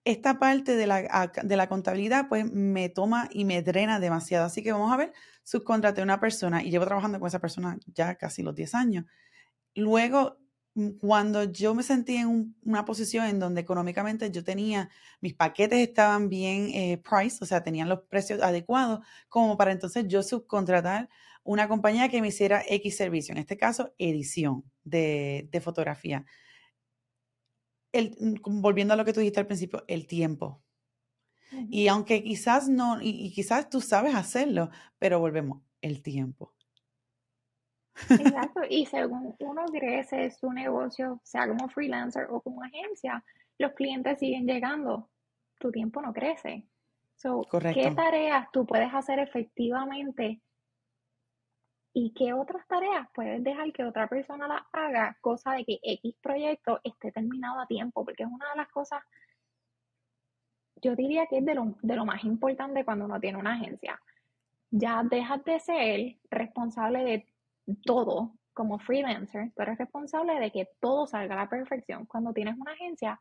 esta 0.05 0.39
parte 0.39 0.75
de 0.75 0.87
la, 0.87 1.31
de 1.43 1.55
la 1.55 1.69
contabilidad 1.69 2.29
pues 2.29 2.51
me 2.51 2.89
toma 2.89 3.29
y 3.31 3.45
me 3.45 3.61
drena 3.61 3.99
demasiado. 3.99 4.45
Así 4.45 4.63
que 4.63 4.71
vamos 4.71 4.91
a 4.91 4.97
ver, 4.97 5.13
subcontraté 5.49 6.01
a 6.01 6.03
una 6.03 6.19
persona 6.19 6.63
y 6.63 6.69
llevo 6.69 6.85
trabajando 6.85 7.19
con 7.19 7.27
esa 7.27 7.39
persona 7.39 7.77
ya 7.87 8.15
casi 8.15 8.43
los 8.43 8.55
10 8.55 8.75
años. 8.75 9.05
Luego 9.75 10.37
Mm, 10.75 10.91
cuando 10.99 11.43
yo 11.45 11.73
me 11.75 11.83
sentí 11.83 12.15
en 12.17 12.55
una 12.63 12.85
posición 12.85 13.25
en 13.25 13.39
donde 13.39 13.61
económicamente 13.61 14.31
yo 14.31 14.43
tenía, 14.43 14.89
mis 15.21 15.33
paquetes 15.33 15.79
estaban 15.79 16.29
bien 16.29 16.69
eh, 16.73 16.97
price, 16.97 17.37
o 17.41 17.45
sea, 17.45 17.63
tenían 17.63 17.89
los 17.89 18.01
precios 18.03 18.41
adecuados, 18.41 18.99
como 19.29 19.57
para 19.57 19.71
entonces 19.71 20.05
yo 20.07 20.23
subcontratar 20.23 21.09
una 21.43 21.67
compañía 21.67 22.09
que 22.09 22.21
me 22.21 22.29
hiciera 22.29 22.63
X 22.67 22.95
servicio, 22.97 23.33
en 23.33 23.39
este 23.39 23.57
caso, 23.57 23.93
edición 23.97 24.63
de, 24.83 25.49
fotografía. 25.63 26.25
Mm, 27.93 28.61
volviendo 28.61 28.93
a 28.93 28.97
lo 28.97 29.05
que 29.05 29.13
tú 29.13 29.19
dijiste 29.19 29.39
al 29.39 29.47
principio, 29.47 29.83
el 29.87 30.07
tiempo. 30.07 30.61
Y 31.69 31.87
aunque 31.87 32.23
quizás 32.23 32.69
no, 32.69 32.99
y 33.01 33.31
quizás 33.31 33.69
tú 33.69 33.81
sabes 33.81 34.15
hacerlo, 34.15 34.69
pero 34.99 35.19
volvemos, 35.19 35.61
el 35.81 36.01
tiempo. 36.01 36.53
Exacto, 38.09 38.61
y 38.69 38.85
según 38.85 39.35
uno 39.39 39.65
crece 39.65 40.31
su 40.31 40.51
negocio, 40.51 41.19
sea 41.23 41.47
como 41.47 41.67
freelancer 41.69 42.27
o 42.29 42.41
como 42.41 42.63
agencia, 42.63 43.23
los 43.57 43.73
clientes 43.73 44.19
siguen 44.19 44.45
llegando, 44.45 45.09
tu 45.59 45.71
tiempo 45.71 46.01
no 46.01 46.13
crece. 46.13 46.67
So, 47.15 47.41
¿Qué 47.73 47.91
tareas 47.93 48.49
tú 48.51 48.65
puedes 48.65 48.93
hacer 48.93 49.19
efectivamente 49.19 50.41
y 51.93 52.13
qué 52.13 52.31
otras 52.31 52.65
tareas 52.67 53.09
puedes 53.13 53.43
dejar 53.43 53.73
que 53.73 53.83
otra 53.83 54.07
persona 54.07 54.47
las 54.47 54.61
haga, 54.71 55.17
cosa 55.19 55.51
de 55.51 55.65
que 55.65 55.79
X 55.83 56.15
proyecto 56.21 56.79
esté 56.81 57.11
terminado 57.11 57.59
a 57.59 57.67
tiempo? 57.67 58.05
Porque 58.05 58.23
es 58.23 58.29
una 58.29 58.49
de 58.51 58.55
las 58.55 58.69
cosas, 58.69 59.03
yo 60.81 60.95
diría 60.95 61.27
que 61.27 61.39
es 61.39 61.45
de 61.45 61.55
lo, 61.55 61.75
de 61.81 61.95
lo 61.95 62.05
más 62.05 62.23
importante 62.23 62.85
cuando 62.85 63.05
uno 63.05 63.19
tiene 63.19 63.37
una 63.37 63.53
agencia. 63.53 63.99
Ya 64.71 65.03
dejas 65.03 65.43
de 65.45 65.59
ser 65.59 66.17
responsable 66.29 67.03
de 67.03 67.27
todo 67.85 68.33
como 68.53 68.77
freelancer, 68.77 69.51
tú 69.55 69.61
eres 69.61 69.77
responsable 69.77 70.37
de 70.39 70.51
que 70.51 70.67
todo 70.81 71.07
salga 71.07 71.35
a 71.35 71.43
la 71.43 71.49
perfección. 71.49 72.05
Cuando 72.05 72.33
tienes 72.33 72.57
una 72.57 72.73
agencia, 72.73 73.19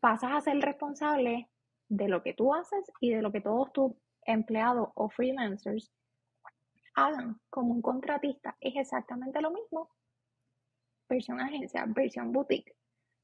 pasas 0.00 0.32
a 0.32 0.40
ser 0.40 0.58
responsable 0.60 1.50
de 1.88 2.08
lo 2.08 2.22
que 2.22 2.34
tú 2.34 2.54
haces 2.54 2.90
y 3.00 3.10
de 3.10 3.20
lo 3.20 3.30
que 3.30 3.40
todos 3.40 3.72
tus 3.72 3.92
empleados 4.24 4.88
o 4.94 5.08
freelancers 5.08 5.92
hagan 6.94 7.40
como 7.50 7.72
un 7.74 7.82
contratista. 7.82 8.56
Es 8.60 8.76
exactamente 8.76 9.40
lo 9.40 9.50
mismo. 9.50 9.90
Versión 11.08 11.40
agencia, 11.40 11.84
versión 11.86 12.32
boutique. 12.32 12.74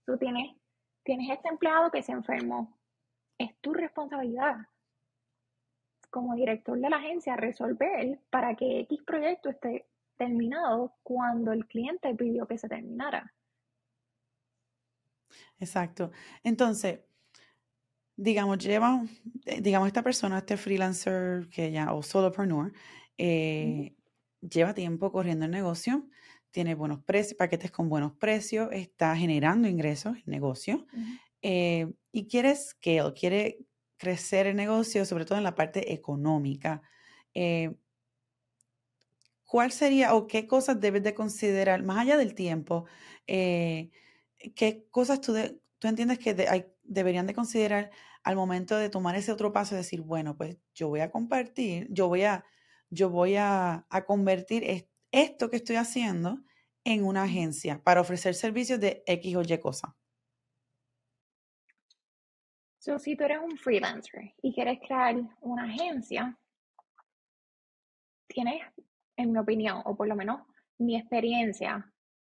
Tú 0.06 0.16
tienes, 0.18 0.56
tienes 1.02 1.30
este 1.30 1.48
empleado 1.48 1.90
que 1.90 2.02
se 2.02 2.12
enfermó. 2.12 2.78
Es 3.38 3.56
tu 3.60 3.74
responsabilidad 3.74 4.56
como 6.10 6.34
director 6.36 6.78
de 6.78 6.90
la 6.90 6.98
agencia 6.98 7.36
resolver 7.36 8.20
para 8.30 8.54
que 8.54 8.80
X 8.80 9.02
proyecto 9.04 9.50
esté 9.50 9.86
terminado 10.16 10.94
cuando 11.02 11.52
el 11.52 11.66
cliente 11.66 12.14
pidió 12.14 12.46
que 12.46 12.56
se 12.56 12.68
terminara. 12.68 13.34
Exacto. 15.58 16.12
Entonces, 16.42 17.00
digamos, 18.16 18.58
lleva, 18.58 19.02
digamos, 19.60 19.88
esta 19.88 20.02
persona, 20.02 20.38
este 20.38 20.56
freelancer 20.56 21.48
que 21.48 21.72
ya, 21.72 21.92
o 21.92 22.02
solopreneur, 22.02 22.72
eh, 23.18 23.94
lleva 24.40 24.74
tiempo 24.74 25.10
corriendo 25.10 25.46
el 25.46 25.50
negocio, 25.50 26.08
tiene 26.50 26.74
buenos 26.76 27.02
precios, 27.02 27.36
paquetes 27.36 27.72
con 27.72 27.88
buenos 27.88 28.12
precios, 28.12 28.68
está 28.70 29.16
generando 29.16 29.66
ingresos, 29.66 30.16
el 30.16 30.22
negocio, 30.26 30.86
eh, 31.44 31.92
y 32.12 32.26
quiere 32.26 32.56
scale, 32.56 33.12
quiere 33.14 33.58
crecer 33.98 34.46
el 34.48 34.56
negocio, 34.56 35.04
sobre 35.04 35.26
todo 35.26 35.38
en 35.38 35.44
la 35.44 35.54
parte 35.54 35.92
económica 35.92 36.82
¿cuál 39.44 39.72
sería 39.72 40.14
o 40.14 40.26
qué 40.26 40.46
cosas 40.46 40.80
debes 40.80 41.02
de 41.02 41.14
considerar, 41.14 41.82
más 41.82 41.98
allá 41.98 42.16
del 42.16 42.34
tiempo, 42.34 42.86
eh, 43.26 43.90
qué 44.56 44.86
cosas 44.90 45.20
tú, 45.20 45.34
tú 45.78 45.88
entiendes 45.88 46.18
que 46.18 46.34
deberían 46.82 47.26
de 47.26 47.34
considerar 47.34 47.90
al 48.22 48.36
momento 48.36 48.76
de 48.76 48.88
tomar 48.90 49.16
ese 49.16 49.32
otro 49.32 49.52
paso 49.52 49.74
y 49.74 49.78
decir, 49.78 50.00
bueno, 50.00 50.36
pues 50.36 50.56
yo 50.74 50.88
voy 50.88 51.00
a 51.00 51.10
compartir, 51.10 51.86
yo 51.90 52.08
voy 52.08 52.22
a, 52.24 52.44
yo 52.90 53.10
voy 53.10 53.36
a, 53.36 53.86
a 53.90 54.04
convertir 54.04 54.88
esto 55.12 55.50
que 55.50 55.56
estoy 55.56 55.76
haciendo 55.76 56.42
en 56.84 57.04
una 57.04 57.24
agencia 57.24 57.82
para 57.82 58.00
ofrecer 58.00 58.34
servicios 58.34 58.80
de 58.80 59.02
X 59.06 59.36
o 59.36 59.42
Y 59.42 59.58
cosa? 59.58 59.96
So, 62.84 62.98
si 62.98 63.16
tú 63.16 63.24
eres 63.24 63.38
un 63.38 63.56
freelancer 63.56 64.34
y 64.42 64.52
quieres 64.52 64.78
crear 64.86 65.16
una 65.40 65.64
agencia, 65.64 66.38
tienes, 68.28 68.60
en 69.16 69.32
mi 69.32 69.38
opinión, 69.38 69.80
o 69.86 69.96
por 69.96 70.06
lo 70.06 70.14
menos 70.14 70.42
mi 70.76 70.94
experiencia, 70.98 71.90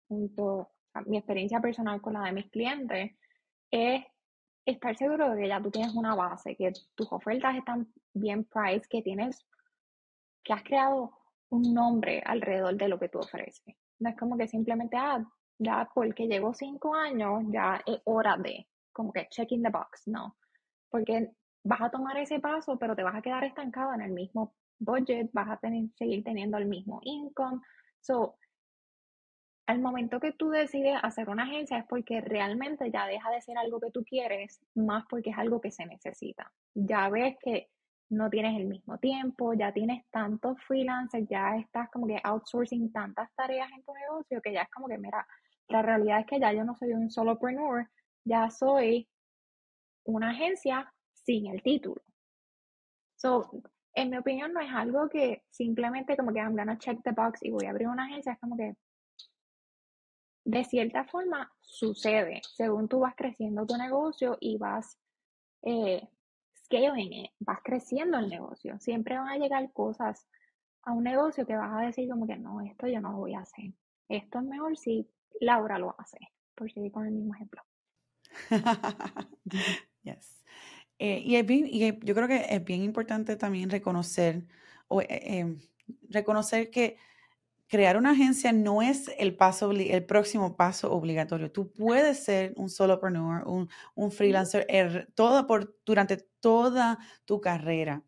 junto 0.09 0.71
a 0.93 1.03
mi 1.03 1.17
experiencia 1.17 1.61
personal 1.61 2.01
con 2.01 2.15
la 2.15 2.23
de 2.23 2.33
mis 2.33 2.51
clientes, 2.51 3.13
es 3.71 4.03
estar 4.65 4.97
seguro 4.97 5.29
de 5.29 5.41
que 5.41 5.47
ya 5.47 5.61
tú 5.61 5.71
tienes 5.71 5.95
una 5.95 6.15
base, 6.15 6.57
que 6.57 6.73
tus 6.95 7.09
ofertas 7.13 7.55
están 7.55 7.87
bien 8.13 8.43
priced, 8.43 8.89
que 8.89 9.01
tienes, 9.01 9.47
que 10.43 10.51
has 10.51 10.63
creado 10.63 11.17
un 11.49 11.73
nombre 11.73 12.21
alrededor 12.25 12.75
de 12.75 12.89
lo 12.89 12.99
que 12.99 13.07
tú 13.07 13.19
ofreces. 13.19 13.73
No 13.99 14.09
es 14.09 14.17
como 14.17 14.37
que 14.37 14.49
simplemente, 14.49 14.97
ah, 14.97 15.25
ya 15.59 15.89
porque 15.95 16.27
llevo 16.27 16.53
cinco 16.53 16.93
años, 16.93 17.41
ya 17.53 17.81
es 17.85 18.01
hora 18.03 18.35
de, 18.35 18.67
como 19.01 19.13
que 19.13 19.27
checking 19.29 19.63
the 19.63 19.69
box, 19.69 20.07
no. 20.07 20.37
Porque 20.89 21.31
vas 21.63 21.81
a 21.81 21.89
tomar 21.89 22.17
ese 22.17 22.39
paso, 22.39 22.77
pero 22.77 22.95
te 22.95 23.03
vas 23.03 23.15
a 23.15 23.21
quedar 23.21 23.43
estancado 23.43 23.93
en 23.93 24.01
el 24.01 24.11
mismo 24.11 24.53
budget, 24.79 25.29
vas 25.33 25.49
a 25.49 25.57
tener, 25.57 25.89
seguir 25.95 26.23
teniendo 26.23 26.57
el 26.57 26.65
mismo 26.65 26.99
income. 27.03 27.61
So, 27.99 28.37
al 29.67 29.79
momento 29.79 30.19
que 30.19 30.33
tú 30.33 30.49
decides 30.49 30.99
hacer 31.01 31.29
una 31.29 31.43
agencia 31.43 31.77
es 31.77 31.85
porque 31.85 32.21
realmente 32.21 32.91
ya 32.91 33.07
deja 33.07 33.29
de 33.31 33.41
ser 33.41 33.57
algo 33.57 33.79
que 33.79 33.91
tú 33.91 34.03
quieres, 34.03 34.59
más 34.75 35.05
porque 35.09 35.29
es 35.31 35.37
algo 35.37 35.61
que 35.61 35.71
se 35.71 35.85
necesita. 35.85 36.51
Ya 36.73 37.09
ves 37.09 37.37
que 37.39 37.69
no 38.09 38.29
tienes 38.29 38.59
el 38.59 38.65
mismo 38.65 38.97
tiempo, 38.97 39.53
ya 39.53 39.71
tienes 39.71 40.03
tantos 40.11 40.61
freelancers, 40.63 41.27
ya 41.29 41.55
estás 41.55 41.89
como 41.89 42.07
que 42.07 42.19
outsourcing 42.23 42.91
tantas 42.91 43.33
tareas 43.35 43.71
en 43.71 43.83
tu 43.83 43.93
negocio 43.93 44.41
que 44.41 44.51
ya 44.51 44.63
es 44.63 44.69
como 44.69 44.87
que, 44.87 44.97
mira, 44.97 45.25
la 45.69 45.81
realidad 45.81 46.19
es 46.19 46.25
que 46.25 46.39
ya 46.39 46.51
yo 46.51 46.65
no 46.65 46.75
soy 46.75 46.91
un 46.91 47.09
solopreneur, 47.09 47.87
ya 48.23 48.49
soy 48.49 49.07
una 50.05 50.31
agencia 50.31 50.93
sin 51.13 51.47
el 51.47 51.61
título. 51.61 52.01
So, 53.15 53.51
en 53.93 54.09
mi 54.09 54.17
opinión, 54.17 54.53
no 54.53 54.61
es 54.61 54.71
algo 54.71 55.09
que 55.09 55.43
simplemente 55.49 56.17
como 56.17 56.33
que 56.33 56.39
I'm 56.39 56.55
gonna 56.55 56.77
check 56.77 56.99
the 57.03 57.11
box 57.11 57.43
y 57.43 57.51
voy 57.51 57.65
a 57.65 57.71
abrir 57.71 57.87
una 57.87 58.05
agencia, 58.05 58.33
es 58.33 58.39
como 58.39 58.57
que 58.57 58.75
de 60.43 60.63
cierta 60.63 61.05
forma 61.05 61.51
sucede 61.61 62.41
según 62.55 62.87
tú 62.87 63.01
vas 63.01 63.13
creciendo 63.15 63.65
tu 63.65 63.77
negocio 63.77 64.37
y 64.39 64.57
vas 64.57 64.97
eh, 65.61 66.01
scaling 66.65 67.29
vas 67.39 67.59
creciendo 67.63 68.17
el 68.17 68.29
negocio. 68.29 68.79
Siempre 68.79 69.17
van 69.17 69.29
a 69.29 69.37
llegar 69.37 69.71
cosas 69.73 70.27
a 70.83 70.93
un 70.93 71.03
negocio 71.03 71.45
que 71.45 71.55
vas 71.55 71.71
a 71.73 71.85
decir 71.85 72.09
como 72.09 72.25
que 72.25 72.37
no, 72.37 72.61
esto 72.61 72.87
yo 72.87 73.01
no 73.01 73.11
lo 73.11 73.17
voy 73.17 73.35
a 73.35 73.41
hacer. 73.41 73.73
Esto 74.09 74.39
es 74.39 74.45
mejor 74.45 74.77
si 74.77 75.07
Laura 75.39 75.77
lo 75.77 75.95
hace, 75.99 76.17
por 76.55 76.71
seguir 76.71 76.91
con 76.91 77.05
el 77.05 77.13
mismo 77.13 77.35
ejemplo. 77.35 77.61
yes. 80.03 80.43
Eh, 80.99 81.21
y, 81.25 81.35
es 81.35 81.45
bien, 81.45 81.65
y 81.67 81.79
yo 82.05 82.15
creo 82.15 82.27
que 82.27 82.45
es 82.49 82.63
bien 82.63 82.83
importante 82.83 83.35
también 83.35 83.69
reconocer, 83.69 84.45
o, 84.87 85.01
eh, 85.01 85.07
em, 85.09 85.59
reconocer 86.09 86.69
que 86.69 86.97
crear 87.67 87.97
una 87.97 88.11
agencia 88.11 88.51
no 88.53 88.81
es 88.81 89.09
el, 89.17 89.35
paso, 89.35 89.71
el 89.71 90.05
próximo 90.05 90.57
paso 90.57 90.91
obligatorio. 90.91 91.51
Tú 91.51 91.71
puedes 91.71 92.23
ser 92.23 92.53
un 92.57 92.69
solopreneur, 92.69 93.47
un, 93.47 93.69
un 93.95 94.11
freelancer 94.11 94.65
er, 94.69 95.09
todo 95.15 95.47
por, 95.47 95.75
durante 95.85 96.17
toda 96.41 96.99
tu 97.25 97.41
carrera. 97.41 98.03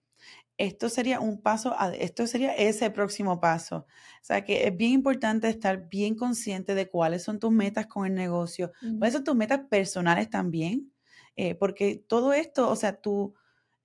Esto 0.58 0.90
sería 0.90 1.20
un 1.20 1.42
paso, 1.42 1.76
esto 2.00 2.28
sería 2.28 2.54
ese 2.54 2.90
próximo 2.92 3.40
paso. 3.40 3.78
O 3.78 4.24
sea 4.26 4.44
que 4.44 4.68
es 4.68 4.78
bien 4.78 4.92
importante 4.92 5.50
estar 5.50 5.90
bien 5.90 6.16
consciente 6.16 6.76
de 6.76 6.90
cuáles 6.90 7.24
son 7.24 7.40
tus 7.40 7.52
metas 7.52 7.88
con 7.88 8.06
el 8.06 8.14
negocio, 8.14 8.72
cuáles 9.00 9.14
son 9.14 9.24
tus 9.24 9.36
metas 9.36 9.62
personales 9.70 10.30
también, 10.30 10.92
eh, 11.36 11.56
porque 11.56 12.04
todo 12.08 12.34
esto, 12.34 12.70
o 12.70 12.76
sea, 12.76 13.02
tú, 13.02 13.34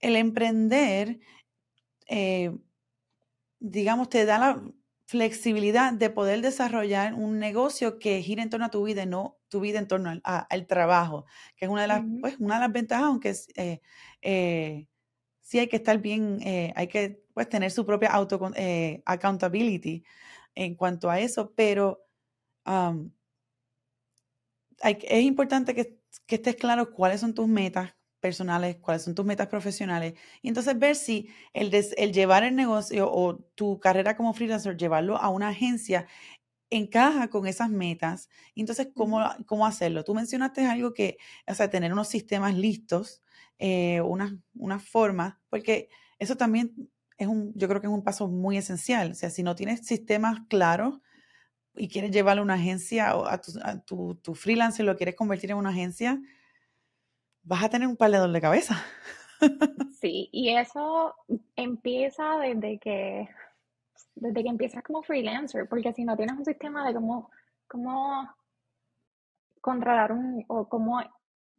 el 0.00 0.16
emprender, 0.16 1.18
eh, 2.06 2.56
digamos, 3.60 4.08
te 4.10 4.25
da 4.26 4.38
la, 4.38 4.62
flexibilidad 5.08 5.94
de 5.94 6.10
poder 6.10 6.42
desarrollar 6.42 7.14
un 7.14 7.38
negocio 7.38 7.98
que 7.98 8.20
gire 8.20 8.42
en 8.42 8.50
torno 8.50 8.66
a 8.66 8.70
tu 8.70 8.84
vida 8.84 9.04
y 9.04 9.06
no 9.06 9.38
tu 9.48 9.58
vida 9.58 9.78
en 9.78 9.88
torno 9.88 10.20
al, 10.22 10.66
trabajo, 10.66 11.25
que 11.56 11.64
es 11.64 11.70
una 11.70 11.80
de 11.80 11.88
las, 11.88 12.02
pues, 12.20 12.37
una 12.38 12.56
de 12.56 12.60
las 12.60 12.72
ventajas, 12.72 13.06
aunque 13.06 13.34
eh, 13.56 13.80
eh, 14.20 14.87
sí 15.48 15.58
hay 15.58 15.68
que 15.68 15.76
estar 15.76 15.98
bien, 15.98 16.40
eh, 16.42 16.72
hay 16.76 16.88
que 16.88 17.22
pues, 17.34 17.48
tener 17.48 17.70
su 17.70 17.86
propia 17.86 18.10
auto 18.10 18.38
accountability 19.06 20.04
en 20.54 20.74
cuanto 20.74 21.10
a 21.10 21.20
eso, 21.20 21.52
pero 21.56 22.04
es 24.84 25.22
importante 25.24 25.74
que, 25.74 25.98
que 26.26 26.36
estés 26.36 26.56
claro 26.56 26.92
cuáles 26.92 27.20
son 27.20 27.34
tus 27.34 27.48
metas, 27.48 27.94
personales, 28.20 28.76
cuáles 28.80 29.02
son 29.02 29.14
tus 29.14 29.24
metas 29.24 29.46
profesionales. 29.48 30.14
Y 30.42 30.48
entonces 30.48 30.78
ver 30.78 30.96
si 30.96 31.28
el, 31.52 31.72
el 31.96 32.12
llevar 32.12 32.44
el 32.44 32.56
negocio 32.56 33.10
o 33.10 33.36
tu 33.54 33.78
carrera 33.80 34.16
como 34.16 34.32
freelancer, 34.34 34.76
llevarlo 34.76 35.16
a 35.16 35.28
una 35.30 35.48
agencia, 35.48 36.06
encaja 36.70 37.28
con 37.30 37.46
esas 37.46 37.70
metas. 37.70 38.28
Entonces, 38.56 38.88
¿cómo, 38.94 39.20
cómo 39.46 39.66
hacerlo? 39.66 40.04
Tú 40.04 40.14
mencionaste 40.14 40.66
algo 40.66 40.94
que, 40.94 41.18
o 41.48 41.54
sea, 41.54 41.70
tener 41.70 41.92
unos 41.92 42.08
sistemas 42.08 42.54
listos, 42.56 43.22
eh, 43.58 44.00
unas 44.00 44.32
una 44.54 44.78
formas, 44.78 45.34
porque 45.50 45.88
eso 46.18 46.36
también 46.36 46.90
es 47.16 47.26
un, 47.26 47.52
yo 47.54 47.68
creo 47.68 47.80
que 47.80 47.88
es 47.88 47.92
un 47.92 48.04
paso 48.04 48.28
muy 48.28 48.56
esencial. 48.56 49.10
O 49.10 49.14
sea, 49.14 49.30
si 49.30 49.42
no 49.42 49.54
tienes 49.54 49.86
sistemas 49.86 50.40
claros 50.48 51.00
y 51.74 51.88
quieres 51.88 52.10
llevarlo 52.10 52.42
a 52.42 52.44
una 52.44 52.54
agencia 52.54 53.16
o 53.16 53.26
a 53.26 53.40
tu, 53.40 53.52
a 53.62 53.80
tu, 54.22 54.34
freelancer 54.34 54.86
lo 54.86 54.96
quieres 54.96 55.16
convertir 55.16 55.50
en 55.50 55.56
una 55.56 55.70
agencia, 55.70 56.20
vas 57.42 57.64
a 57.64 57.68
tener 57.68 57.88
un 57.88 57.96
par 57.96 58.10
de 58.10 58.18
de 58.18 58.40
cabeza. 58.40 58.76
Sí, 60.00 60.28
y 60.32 60.50
eso 60.50 61.14
empieza 61.56 62.38
desde 62.38 62.78
que, 62.78 63.28
desde 64.16 64.42
que 64.42 64.48
empiezas 64.48 64.82
como 64.82 65.02
freelancer, 65.02 65.68
porque 65.68 65.92
si 65.92 66.04
no 66.04 66.16
tienes 66.16 66.36
un 66.36 66.44
sistema 66.44 66.86
de 66.86 66.94
cómo, 66.94 67.30
cómo 67.68 68.28
controlar 69.60 70.12
un, 70.12 70.44
o 70.48 70.68
cómo 70.68 71.00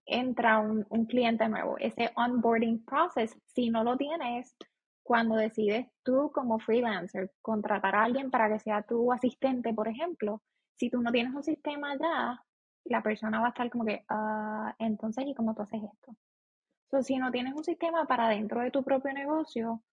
entra 0.10 0.60
un, 0.60 0.84
cliente 1.06 1.48
nuevo, 1.48 1.78
ese 1.80 2.12
onboarding 2.16 2.84
process, 2.86 3.38
si 3.46 3.70
no 3.70 3.84
lo 3.84 3.98
tienes, 3.98 4.56
cuando 5.04 5.36
decides 5.36 5.88
tú 6.04 6.32
como 6.34 6.60
freelancer 6.60 7.32
contratar 7.42 7.96
a 7.96 8.04
alguien 8.04 8.30
para 8.30 8.50
que 8.50 8.60
sea 8.60 8.84
tu 8.84 9.12
asistente, 9.12 9.74
por 9.74 9.88
ejemplo, 9.88 10.42
si 10.75 10.89
tú 10.89 11.01
no 11.01 11.12
tienes 11.12 11.34
un 11.34 11.44
sistema 11.44 11.98
ya, 11.98 12.44
la 12.86 13.04
persona 13.04 13.39
va 13.39 13.48
a 13.48 13.50
estar 13.50 13.70
como 13.70 13.86
que, 13.86 14.04
ah, 14.10 14.75
entonces, 14.80 15.25
¿y 15.28 15.34
cómo 15.34 15.54
tú 15.56 15.63
haces 15.63 15.82
esto? 15.84 16.16
So, 16.92 17.04
si 17.04 17.18
no 17.18 17.32
tienes 17.32 17.54
un 17.54 17.63
sistema 17.63 18.06
para 18.06 18.30
dentro 18.30 18.62
de 18.62 18.72
tu 18.72 18.84
propio 18.84 19.13
negocio, 19.13 19.84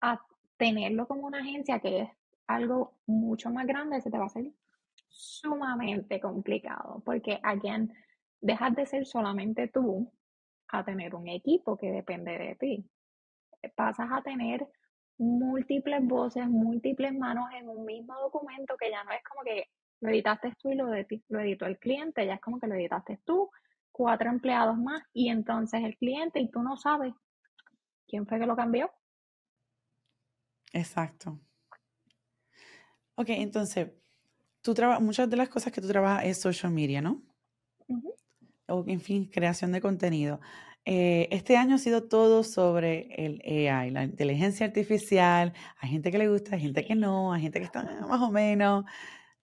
a 0.00 0.20
tenerlo 0.56 1.06
como 1.06 1.26
una 1.26 1.40
agencia 1.40 1.80
que 1.80 2.00
es 2.02 2.08
algo 2.46 2.94
mucho 3.06 3.50
más 3.50 3.66
grande, 3.66 4.00
se 4.00 4.10
te 4.10 4.18
va 4.18 4.24
a 4.24 4.26
hacer 4.28 4.50
sumamente 5.08 6.20
complicado, 6.20 7.02
porque 7.04 7.40
again, 7.42 7.92
dejas 8.40 8.74
de 8.74 8.86
ser 8.86 9.06
solamente 9.06 9.68
tú 9.68 10.12
a 10.68 10.84
tener 10.84 11.14
un 11.14 11.28
equipo 11.28 11.76
que 11.76 11.90
depende 11.90 12.38
de 12.38 12.54
ti. 12.56 12.90
Pasas 13.74 14.08
a 14.12 14.22
tener 14.22 14.66
múltiples 15.18 16.06
voces, 16.06 16.46
múltiples 16.46 17.12
manos 17.12 17.46
en 17.52 17.68
un 17.68 17.84
mismo 17.84 18.14
documento 18.14 18.76
que 18.76 18.90
ya 18.90 19.02
no 19.04 19.12
es 19.12 19.22
como 19.24 19.42
que 19.42 19.64
lo 20.00 20.10
editaste 20.10 20.54
tú 20.60 20.70
y 20.70 20.76
lo, 20.76 20.86
lo 20.86 21.40
editó 21.40 21.66
el 21.66 21.78
cliente, 21.78 22.24
ya 22.24 22.34
es 22.34 22.40
como 22.40 22.60
que 22.60 22.68
lo 22.68 22.74
editaste 22.74 23.18
tú, 23.24 23.50
cuatro 23.90 24.30
empleados 24.30 24.78
más 24.78 25.02
y 25.12 25.28
entonces 25.28 25.82
el 25.82 25.96
cliente 25.96 26.38
y 26.38 26.50
tú 26.50 26.62
no 26.62 26.76
sabes 26.76 27.12
quién 28.06 28.26
fue 28.26 28.38
que 28.38 28.46
lo 28.46 28.54
cambió. 28.54 28.90
Exacto. 30.72 31.40
Ok, 33.16 33.30
entonces, 33.30 33.90
tú 34.62 34.74
muchas 35.00 35.28
de 35.28 35.36
las 35.36 35.48
cosas 35.48 35.72
que 35.72 35.80
tú 35.80 35.88
trabajas 35.88 36.26
es 36.26 36.40
social 36.40 36.72
media, 36.72 37.02
¿no? 37.02 37.22
O, 38.68 38.84
en 38.86 39.00
fin, 39.00 39.26
creación 39.26 39.72
de 39.72 39.80
contenido. 39.80 40.40
Eh, 40.84 41.28
este 41.32 41.56
año 41.56 41.76
ha 41.76 41.78
sido 41.78 42.08
todo 42.08 42.44
sobre 42.44 43.08
el 43.16 43.42
AI, 43.68 43.90
la 43.90 44.04
inteligencia 44.04 44.66
artificial. 44.66 45.52
Hay 45.78 45.90
gente 45.90 46.10
que 46.10 46.18
le 46.18 46.28
gusta, 46.28 46.54
hay 46.54 46.62
gente 46.62 46.84
que 46.84 46.94
no, 46.94 47.32
hay 47.32 47.42
gente 47.42 47.58
que 47.58 47.66
está 47.66 47.82
más 47.82 48.22
o 48.22 48.30
menos. 48.30 48.84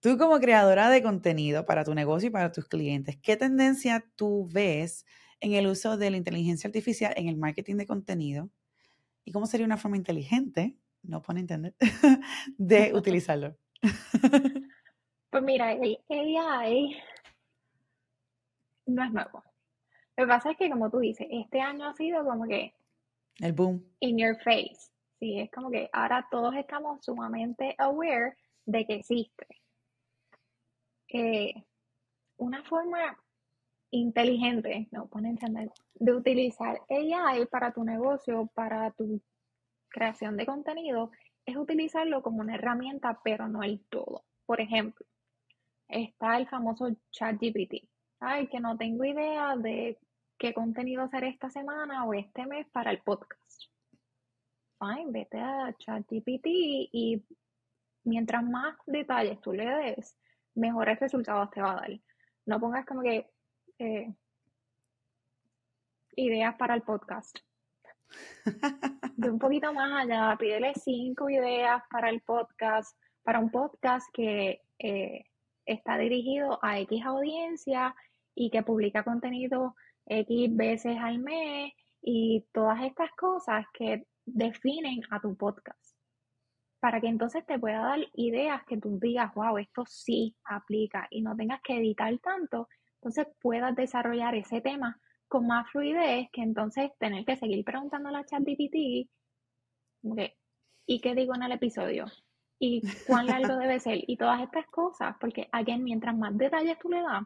Tú 0.00 0.18
como 0.18 0.38
creadora 0.40 0.90
de 0.90 1.02
contenido 1.02 1.66
para 1.66 1.84
tu 1.84 1.94
negocio 1.94 2.28
y 2.28 2.32
para 2.32 2.52
tus 2.52 2.66
clientes, 2.66 3.16
¿qué 3.22 3.36
tendencia 3.36 4.04
tú 4.16 4.48
ves 4.52 5.04
en 5.40 5.52
el 5.52 5.66
uso 5.66 5.96
de 5.96 6.10
la 6.10 6.16
inteligencia 6.16 6.68
artificial 6.68 7.12
en 7.16 7.28
el 7.28 7.36
marketing 7.36 7.76
de 7.76 7.86
contenido? 7.86 8.50
¿Y 9.24 9.32
cómo 9.32 9.46
sería 9.46 9.66
una 9.66 9.76
forma 9.76 9.96
inteligente 9.96 10.76
no 11.06 11.22
pone 11.22 11.40
entender, 11.40 11.74
de 12.58 12.92
utilizarlo? 12.94 13.56
Pues 15.30 15.42
mira, 15.42 15.72
el 15.72 15.98
AI 16.08 16.96
no 18.86 19.04
es 19.04 19.12
nuevo. 19.12 19.44
Lo 20.16 20.24
que 20.24 20.28
pasa 20.28 20.50
es 20.52 20.56
que, 20.56 20.70
como 20.70 20.90
tú 20.90 20.98
dices, 20.98 21.26
este 21.30 21.60
año 21.60 21.86
ha 21.86 21.94
sido 21.94 22.24
como 22.24 22.46
que... 22.46 22.74
El 23.38 23.52
boom. 23.52 23.84
In 24.00 24.18
your 24.18 24.36
face. 24.42 24.90
Sí, 25.18 25.38
es 25.40 25.50
como 25.50 25.70
que 25.70 25.90
ahora 25.92 26.26
todos 26.30 26.54
estamos 26.54 27.04
sumamente 27.04 27.74
aware 27.78 28.36
de 28.64 28.86
que 28.86 28.94
existe. 28.94 29.46
Eh, 31.08 31.54
una 32.38 32.62
forma 32.64 33.18
inteligente, 33.90 34.88
no 34.90 35.06
pone 35.06 35.30
entender, 35.30 35.70
de 35.94 36.12
utilizar 36.12 36.82
AI 36.88 37.46
para 37.46 37.72
tu 37.72 37.84
negocio, 37.84 38.50
para 38.54 38.90
tu 38.92 39.22
creación 39.88 40.36
de 40.36 40.46
contenido, 40.46 41.10
es 41.46 41.56
utilizarlo 41.56 42.22
como 42.22 42.40
una 42.40 42.56
herramienta, 42.56 43.20
pero 43.22 43.48
no 43.48 43.62
el 43.62 43.84
todo. 43.88 44.24
Por 44.44 44.60
ejemplo, 44.60 45.06
está 45.88 46.36
el 46.36 46.48
famoso 46.48 46.88
ChatGPT. 47.12 47.88
Ay, 48.20 48.48
que 48.48 48.60
no 48.60 48.76
tengo 48.76 49.04
idea 49.04 49.56
de 49.56 49.98
qué 50.38 50.54
contenido 50.54 51.02
hacer 51.02 51.24
esta 51.24 51.50
semana 51.50 52.04
o 52.04 52.14
este 52.14 52.46
mes 52.46 52.66
para 52.70 52.90
el 52.90 53.02
podcast. 53.02 53.70
Fine, 54.78 55.10
vete 55.10 55.38
a 55.40 55.74
ChatGPT 55.78 56.46
y 56.46 57.24
mientras 58.04 58.42
más 58.44 58.76
detalles 58.86 59.40
tú 59.40 59.52
le 59.52 59.66
des, 59.66 60.18
mejores 60.54 60.98
resultados 61.00 61.50
te 61.50 61.60
va 61.60 61.72
a 61.72 61.76
dar. 61.76 62.00
No 62.46 62.60
pongas 62.60 62.86
como 62.86 63.02
que 63.02 63.30
eh, 63.78 64.14
ideas 66.16 66.54
para 66.56 66.74
el 66.74 66.82
podcast. 66.82 67.38
De 69.16 69.30
un 69.30 69.38
poquito 69.38 69.72
más 69.72 70.04
allá, 70.04 70.36
pídele 70.38 70.72
cinco 70.74 71.28
ideas 71.28 71.82
para 71.90 72.10
el 72.10 72.20
podcast, 72.20 72.96
para 73.22 73.40
un 73.40 73.50
podcast 73.50 74.06
que 74.12 74.62
eh, 74.78 75.24
está 75.66 75.98
dirigido 75.98 76.58
a 76.62 76.78
X 76.80 77.04
audiencia 77.04 77.94
y 78.34 78.50
que 78.50 78.62
publica 78.62 79.04
contenido 79.04 79.74
X 80.06 80.56
veces 80.56 80.96
al 80.98 81.18
mes 81.18 81.72
y 82.00 82.46
todas 82.52 82.82
estas 82.82 83.10
cosas 83.12 83.66
que 83.72 84.06
definen 84.24 85.02
a 85.10 85.20
tu 85.20 85.36
podcast. 85.36 85.96
Para 86.80 87.00
que 87.00 87.08
entonces 87.08 87.44
te 87.46 87.58
pueda 87.58 87.80
dar 87.80 87.98
ideas 88.14 88.62
que 88.66 88.78
tú 88.78 88.98
digas, 89.00 89.34
wow, 89.34 89.58
esto 89.58 89.84
sí 89.86 90.36
aplica 90.44 91.06
y 91.10 91.22
no 91.22 91.34
tengas 91.34 91.60
que 91.62 91.78
editar 91.78 92.16
tanto, 92.18 92.68
entonces 92.96 93.26
puedas 93.40 93.74
desarrollar 93.74 94.34
ese 94.34 94.60
tema 94.60 95.00
con 95.28 95.46
más 95.46 95.68
fluidez 95.70 96.28
que 96.32 96.42
entonces 96.42 96.90
tener 96.98 97.24
que 97.24 97.36
seguir 97.36 97.64
preguntando 97.64 98.08
a 98.08 98.12
la 98.12 98.24
chat 98.24 98.42
DPT, 98.42 99.08
¿y 100.86 101.00
qué 101.00 101.14
digo 101.14 101.34
en 101.34 101.42
el 101.42 101.52
episodio? 101.52 102.06
¿Y 102.58 102.82
cuán 103.06 103.26
largo 103.26 103.56
debe 103.56 103.78
ser? 103.80 104.02
Y 104.06 104.16
todas 104.16 104.40
estas 104.40 104.66
cosas, 104.68 105.16
porque 105.20 105.48
again, 105.52 105.84
mientras 105.84 106.16
más 106.16 106.36
detalles 106.36 106.78
tú 106.78 106.88
le 106.88 107.02
das, 107.02 107.24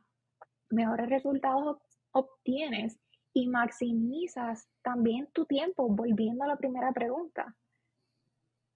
mejores 0.71 1.09
resultados 1.09 1.79
obtienes 2.13 2.99
y 3.33 3.49
maximizas 3.49 4.69
también 4.83 5.29
tu 5.33 5.47
tiempo, 5.47 5.89
volviendo 5.89 6.45
a 6.45 6.49
la 6.49 6.57
primera 6.57 6.93
pregunta. 6.93 7.57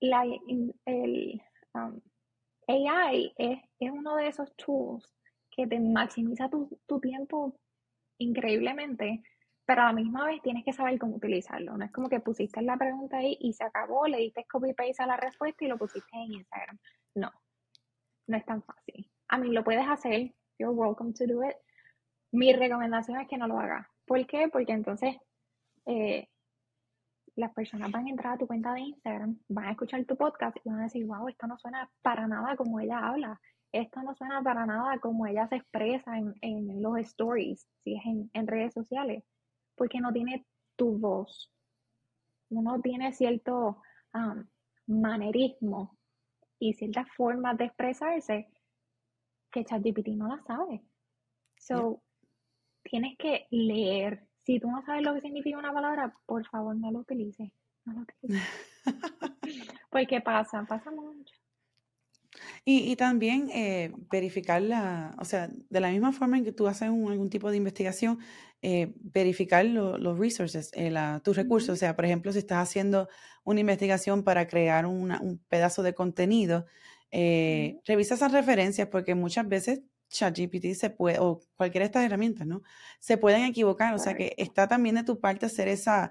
La, 0.01 0.23
el 0.25 1.43
um, 1.75 2.01
AI 2.69 3.33
es, 3.37 3.59
es, 3.81 3.91
uno 3.91 4.17
de 4.17 4.29
esos 4.29 4.55
tools 4.57 5.13
que 5.51 5.67
te 5.67 5.81
maximiza 5.81 6.49
tu, 6.49 6.69
tu 6.87 7.01
tiempo 7.01 7.59
increíblemente, 8.19 9.23
pero 9.67 9.83
a 9.83 9.87
la 9.87 9.93
misma 9.93 10.27
vez 10.27 10.43
tienes 10.43 10.65
que 10.65 10.73
saber 10.73 10.99
cómo 10.99 11.17
utilizarlo. 11.17 11.77
No 11.77 11.85
es 11.85 11.93
como 11.93 12.09
que 12.09 12.21
pusiste 12.21 12.61
la 12.63 12.77
pregunta 12.77 13.19
ahí 13.19 13.37
y 13.41 13.53
se 13.53 13.65
acabó, 13.65 14.07
le 14.07 14.19
diste 14.19 14.45
copy-paste 14.45 15.03
a 15.03 15.07
la 15.07 15.17
respuesta 15.17 15.65
y 15.65 15.69
lo 15.69 15.79
pusiste 15.79 16.09
en 16.13 16.33
Instagram. 16.33 16.79
No, 17.15 17.33
no 18.27 18.37
es 18.37 18.45
tan 18.45 18.63
fácil. 18.63 19.11
A 19.29 19.39
mí 19.39 19.51
lo 19.51 19.65
puedes 19.65 19.87
hacer, 19.87 20.35
you're 20.59 20.75
welcome 20.75 21.13
to 21.15 21.27
do 21.27 21.43
it. 21.45 21.57
Mi 22.33 22.53
recomendación 22.53 23.21
es 23.21 23.29
que 23.29 23.39
no 23.39 23.47
lo 23.47 23.59
hagas. 23.59 23.87
¿Por 24.07 24.27
qué? 24.27 24.49
Porque 24.49 24.73
entonces 24.73 25.17
eh, 25.87 26.29
las 27.37 27.53
personas 27.55 27.91
van 27.91 28.07
a 28.07 28.11
entrar 28.11 28.35
a 28.35 28.39
tu 28.39 28.47
cuenta 28.47 28.75
de 28.75 28.81
Instagram, 28.81 29.39
van 29.49 29.67
a 29.67 29.71
escuchar 29.71 30.05
tu 30.05 30.17
podcast 30.17 30.57
y 30.63 30.69
van 30.69 30.81
a 30.81 30.85
decir, 30.85 31.07
wow, 31.07 31.29
esto 31.29 31.47
no 31.47 31.57
suena 31.59 31.91
para 32.03 32.27
nada 32.27 32.57
como 32.57 32.81
ella 32.81 32.99
habla 32.99 33.41
esto 33.75 34.03
no 34.03 34.15
suena 34.15 34.41
para 34.43 34.67
nada 34.67 34.99
como 34.99 35.27
ella 35.27 35.49
se 35.49 35.57
expresa 35.57 36.17
en, 36.17 36.83
los 36.83 36.97
stories, 36.99 37.69
si 37.83 37.97
es 37.97 38.03
en, 38.33 38.47
redes 38.47 38.73
sociales, 38.73 39.25
porque 39.75 40.01
no 40.01 40.13
tiene 40.13 40.47
tu 40.77 40.99
voz. 40.99 41.53
Uno 42.51 42.81
tiene 42.81 43.13
cierto 43.13 43.83
um, 44.13 44.47
manerismo 44.87 45.97
y 46.59 46.75
ciertas 46.75 47.09
formas 47.17 47.57
de 47.59 47.67
expresarse 47.67 48.49
que 49.51 49.65
ChatGPT 49.65 50.09
no 50.09 50.29
la 50.29 50.43
sabe. 50.43 50.83
So, 51.59 52.03
tienes 52.83 53.17
que 53.17 53.47
leer. 53.51 54.27
Si 54.43 54.61
tú 54.61 54.71
no 54.71 54.83
sabes 54.83 55.03
lo 55.03 55.15
que 55.15 55.23
significa 55.23 55.59
una 55.59 55.73
palabra, 55.73 56.15
por 56.27 56.47
favor 56.47 56.77
no 56.77 56.91
lo 56.91 57.01
utilices. 57.01 57.51
No 57.85 57.95
lo 57.95 58.01
utilices. 58.01 58.43
Porque 59.91 60.21
pasa, 60.21 60.65
pasa 60.69 60.91
mucho. 62.67 62.91
Y, 62.91 62.97
también 62.97 63.51
eh, 63.53 63.93
verificar 64.11 64.63
la, 64.63 65.15
o 65.19 65.25
sea, 65.25 65.51
de 65.71 65.81
la 65.81 65.91
misma 65.91 66.13
forma 66.13 66.39
en 66.39 66.45
que 66.45 66.53
tú 66.53 66.67
haces 66.67 66.83
algún 66.83 67.31
tipo 67.31 67.51
de 67.51 67.57
investigación, 67.57 68.19
eh, 68.63 68.95
verificar 69.01 69.65
los 69.67 70.19
resources, 70.19 70.71
eh, 70.75 70.93
tus 71.23 71.37
recursos. 71.37 71.71
O 71.71 71.77
sea, 71.77 71.95
por 71.95 72.05
ejemplo, 72.05 72.33
si 72.33 72.39
estás 72.39 72.59
haciendo 72.59 73.09
una 73.45 73.61
investigación 73.61 74.25
para 74.25 74.47
crear 74.47 74.87
un 74.87 75.41
pedazo 75.49 75.83
de 75.83 75.95
contenido, 75.95 76.67
revisa 77.13 78.15
esas 78.15 78.33
referencias 78.33 78.89
porque 78.89 79.15
muchas 79.15 79.49
veces 79.49 79.83
ChatGPT 80.11 80.75
se 80.75 80.91
puede, 80.91 81.19
o 81.19 81.41
cualquiera 81.57 81.85
de 81.85 81.87
estas 81.87 82.05
herramientas, 82.05 82.47
¿no? 82.47 82.63
Se 83.01 83.19
pueden 83.19 83.45
equivocar. 83.45 83.95
O 83.95 83.99
sea, 83.99 84.15
que 84.15 84.35
está 84.39 84.69
también 84.69 84.95
de 84.97 85.05
tu 85.05 85.21
parte 85.21 85.47
hacer 85.47 85.69
esa 85.69 86.11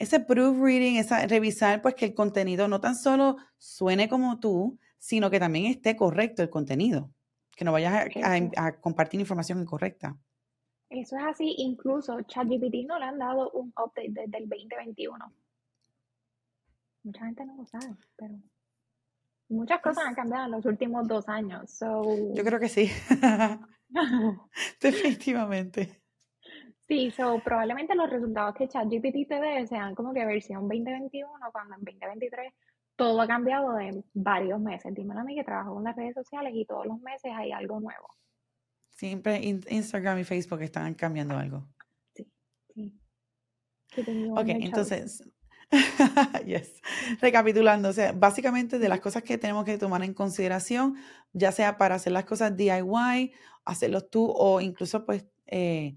ese 0.00 0.18
proofreading, 0.18 0.96
esa, 0.96 1.26
revisar 1.26 1.82
pues 1.82 1.94
que 1.94 2.06
el 2.06 2.14
contenido 2.14 2.68
no 2.68 2.80
tan 2.80 2.96
solo 2.96 3.36
suene 3.58 4.08
como 4.08 4.40
tú, 4.40 4.78
sino 5.00 5.30
que 5.30 5.40
también 5.40 5.64
esté 5.64 5.96
correcto 5.96 6.42
el 6.42 6.50
contenido, 6.50 7.10
que 7.56 7.64
no 7.64 7.72
vayas 7.72 8.06
a, 8.56 8.80
compartir 8.80 9.18
información 9.18 9.60
incorrecta. 9.60 10.16
Eso 10.90 11.16
es 11.16 11.24
así, 11.24 11.54
incluso 11.58 12.20
ChatGPT 12.22 12.86
no 12.86 12.98
le 12.98 13.06
han 13.06 13.18
dado 13.18 13.50
un 13.52 13.68
update 13.70 14.10
desde 14.10 14.38
el 14.38 14.48
2021. 14.48 15.32
Mucha 17.02 17.24
gente 17.24 17.46
no 17.46 17.56
lo 17.56 17.66
sabe, 17.66 17.96
pero 18.16 18.34
muchas 19.48 19.80
cosas 19.80 20.04
han 20.04 20.14
cambiado 20.14 20.44
en 20.44 20.50
los 20.50 20.66
últimos 20.66 21.08
dos 21.08 21.28
años. 21.28 21.78
Yo 21.80 22.44
creo 22.44 22.60
que 22.60 22.68
sí. 22.68 22.90
Definitivamente. 24.80 26.02
Sí, 26.86 27.10
so, 27.12 27.40
probablemente 27.42 27.94
los 27.94 28.10
resultados 28.10 28.54
que 28.56 28.68
ChatGPT 28.68 29.28
te 29.28 29.40
dé 29.40 29.66
sean 29.66 29.94
como 29.94 30.12
que 30.12 30.26
versión 30.26 30.62
2021, 30.62 31.30
cuando 31.52 31.76
en 31.76 31.84
2023 31.84 32.52
todo 33.00 33.18
ha 33.22 33.26
cambiado 33.26 33.72
de 33.72 34.04
varios 34.12 34.60
meses. 34.60 34.94
Dímelo 34.94 35.20
a 35.20 35.24
mí 35.24 35.34
que 35.34 35.42
trabajo 35.42 35.72
con 35.72 35.84
las 35.84 35.96
redes 35.96 36.14
sociales 36.14 36.52
y 36.54 36.66
todos 36.66 36.84
los 36.84 37.00
meses 37.00 37.32
hay 37.34 37.50
algo 37.50 37.80
nuevo. 37.80 38.14
Siempre 38.90 39.40
Instagram 39.42 40.18
y 40.18 40.24
Facebook 40.24 40.60
están 40.60 40.92
cambiando 40.92 41.34
algo. 41.34 41.66
Sí, 42.14 42.30
sí. 42.74 43.00
Ok, 44.32 44.48
entonces, 44.48 45.22
yes. 46.44 46.82
Recapitulando, 47.22 47.88
o 47.88 47.92
sea, 47.94 48.12
básicamente 48.12 48.78
de 48.78 48.88
las 48.90 49.00
cosas 49.00 49.22
que 49.22 49.38
tenemos 49.38 49.64
que 49.64 49.78
tomar 49.78 50.02
en 50.02 50.12
consideración, 50.12 50.96
ya 51.32 51.52
sea 51.52 51.78
para 51.78 51.94
hacer 51.94 52.12
las 52.12 52.26
cosas 52.26 52.54
DIY, 52.54 53.32
hacerlos 53.64 54.10
tú 54.10 54.30
o 54.30 54.60
incluso 54.60 55.06
pues 55.06 55.24
eh, 55.46 55.96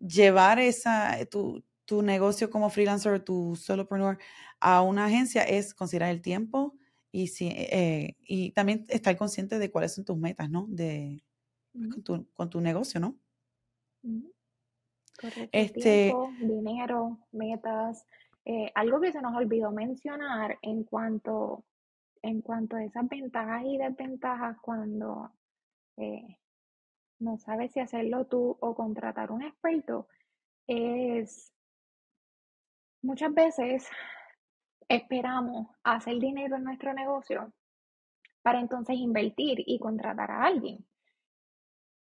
llevar 0.00 0.60
esa, 0.60 1.18
tu, 1.28 1.64
tu 1.86 2.02
negocio 2.02 2.50
como 2.50 2.68
freelancer, 2.68 3.24
tu 3.24 3.56
solopreneur 3.56 4.18
a 4.60 4.82
una 4.82 5.06
agencia 5.06 5.42
es 5.42 5.72
considerar 5.72 6.10
el 6.10 6.20
tiempo 6.20 6.74
y, 7.12 7.28
si, 7.28 7.48
eh, 7.48 8.16
y 8.20 8.50
también 8.50 8.84
estar 8.88 9.16
consciente 9.16 9.58
de 9.58 9.70
cuáles 9.70 9.94
son 9.94 10.04
tus 10.04 10.18
metas, 10.18 10.50
¿no? 10.50 10.66
De, 10.68 11.22
con, 11.72 12.02
tu, 12.02 12.26
con, 12.34 12.50
tu, 12.50 12.60
negocio, 12.60 13.00
¿no? 13.00 13.16
Correcto. 15.18 15.48
Este, 15.52 16.10
tiempo, 16.10 16.30
dinero, 16.40 17.18
metas. 17.32 18.04
Eh, 18.44 18.70
algo 18.74 19.00
que 19.00 19.12
se 19.12 19.22
nos 19.22 19.34
olvidó 19.34 19.70
mencionar 19.70 20.58
en 20.62 20.84
cuanto, 20.84 21.64
en 22.22 22.42
cuanto 22.42 22.76
a 22.76 22.84
esas 22.84 23.08
ventajas 23.08 23.64
y 23.64 23.78
desventajas 23.78 24.58
cuando 24.60 25.32
no 27.18 27.38
sabes 27.38 27.72
si 27.72 27.80
hacerlo 27.80 28.26
tú 28.26 28.56
o 28.60 28.74
contratar 28.74 29.32
un 29.32 29.42
experto, 29.42 30.06
es 30.66 31.52
muchas 33.06 33.32
veces 33.32 33.88
esperamos 34.88 35.68
hacer 35.84 36.18
dinero 36.18 36.56
en 36.56 36.64
nuestro 36.64 36.92
negocio 36.92 37.52
para 38.42 38.60
entonces 38.60 38.96
invertir 38.96 39.62
y 39.66 39.78
contratar 39.78 40.30
a 40.30 40.44
alguien. 40.44 40.84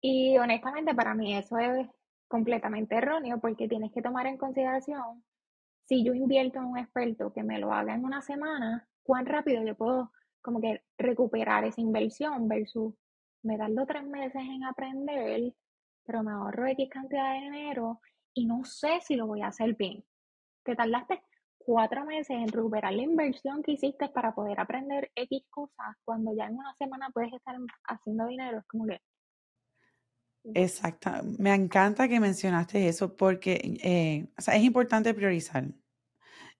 Y 0.00 0.36
honestamente 0.38 0.94
para 0.94 1.14
mí 1.14 1.36
eso 1.36 1.58
es 1.58 1.86
completamente 2.26 2.96
erróneo 2.96 3.38
porque 3.40 3.68
tienes 3.68 3.92
que 3.92 4.02
tomar 4.02 4.26
en 4.26 4.36
consideración 4.36 5.22
si 5.88 6.04
yo 6.04 6.12
invierto 6.12 6.58
en 6.58 6.66
un 6.66 6.78
experto 6.78 7.32
que 7.32 7.42
me 7.42 7.58
lo 7.58 7.72
haga 7.72 7.94
en 7.94 8.04
una 8.04 8.20
semana, 8.20 8.86
¿cuán 9.02 9.24
rápido 9.24 9.64
yo 9.64 9.74
puedo 9.74 10.12
como 10.42 10.60
que 10.60 10.82
recuperar 10.98 11.64
esa 11.64 11.80
inversión 11.80 12.46
versus 12.46 12.94
me 13.42 13.56
darlo 13.56 13.86
tres 13.86 14.04
meses 14.04 14.42
en 14.42 14.64
aprender, 14.64 15.54
pero 16.04 16.22
me 16.22 16.32
ahorro 16.32 16.66
X 16.66 16.90
cantidad 16.90 17.32
de 17.32 17.40
dinero 17.40 18.00
y 18.34 18.44
no 18.44 18.64
sé 18.64 19.00
si 19.00 19.16
lo 19.16 19.26
voy 19.26 19.40
a 19.40 19.48
hacer 19.48 19.74
bien. 19.76 20.04
Te 20.68 20.76
tardaste 20.76 21.22
cuatro 21.56 22.04
meses 22.04 22.28
en 22.28 22.48
recuperar 22.48 22.92
la 22.92 23.00
inversión 23.00 23.62
que 23.62 23.72
hiciste 23.72 24.10
para 24.10 24.34
poder 24.34 24.60
aprender 24.60 25.10
X 25.14 25.46
cosas 25.48 25.96
cuando 26.04 26.36
ya 26.36 26.44
en 26.44 26.56
una 26.56 26.74
semana 26.74 27.08
puedes 27.08 27.32
estar 27.32 27.56
haciendo 27.84 28.26
dinero. 28.26 28.58
Es 28.58 28.66
como 28.66 28.84
que... 28.84 29.00
Exacto. 30.52 31.10
Me 31.38 31.54
encanta 31.54 32.06
que 32.06 32.20
mencionaste 32.20 32.86
eso 32.86 33.16
porque 33.16 33.78
eh, 33.82 34.28
es 34.36 34.62
importante 34.62 35.14
priorizar. 35.14 35.64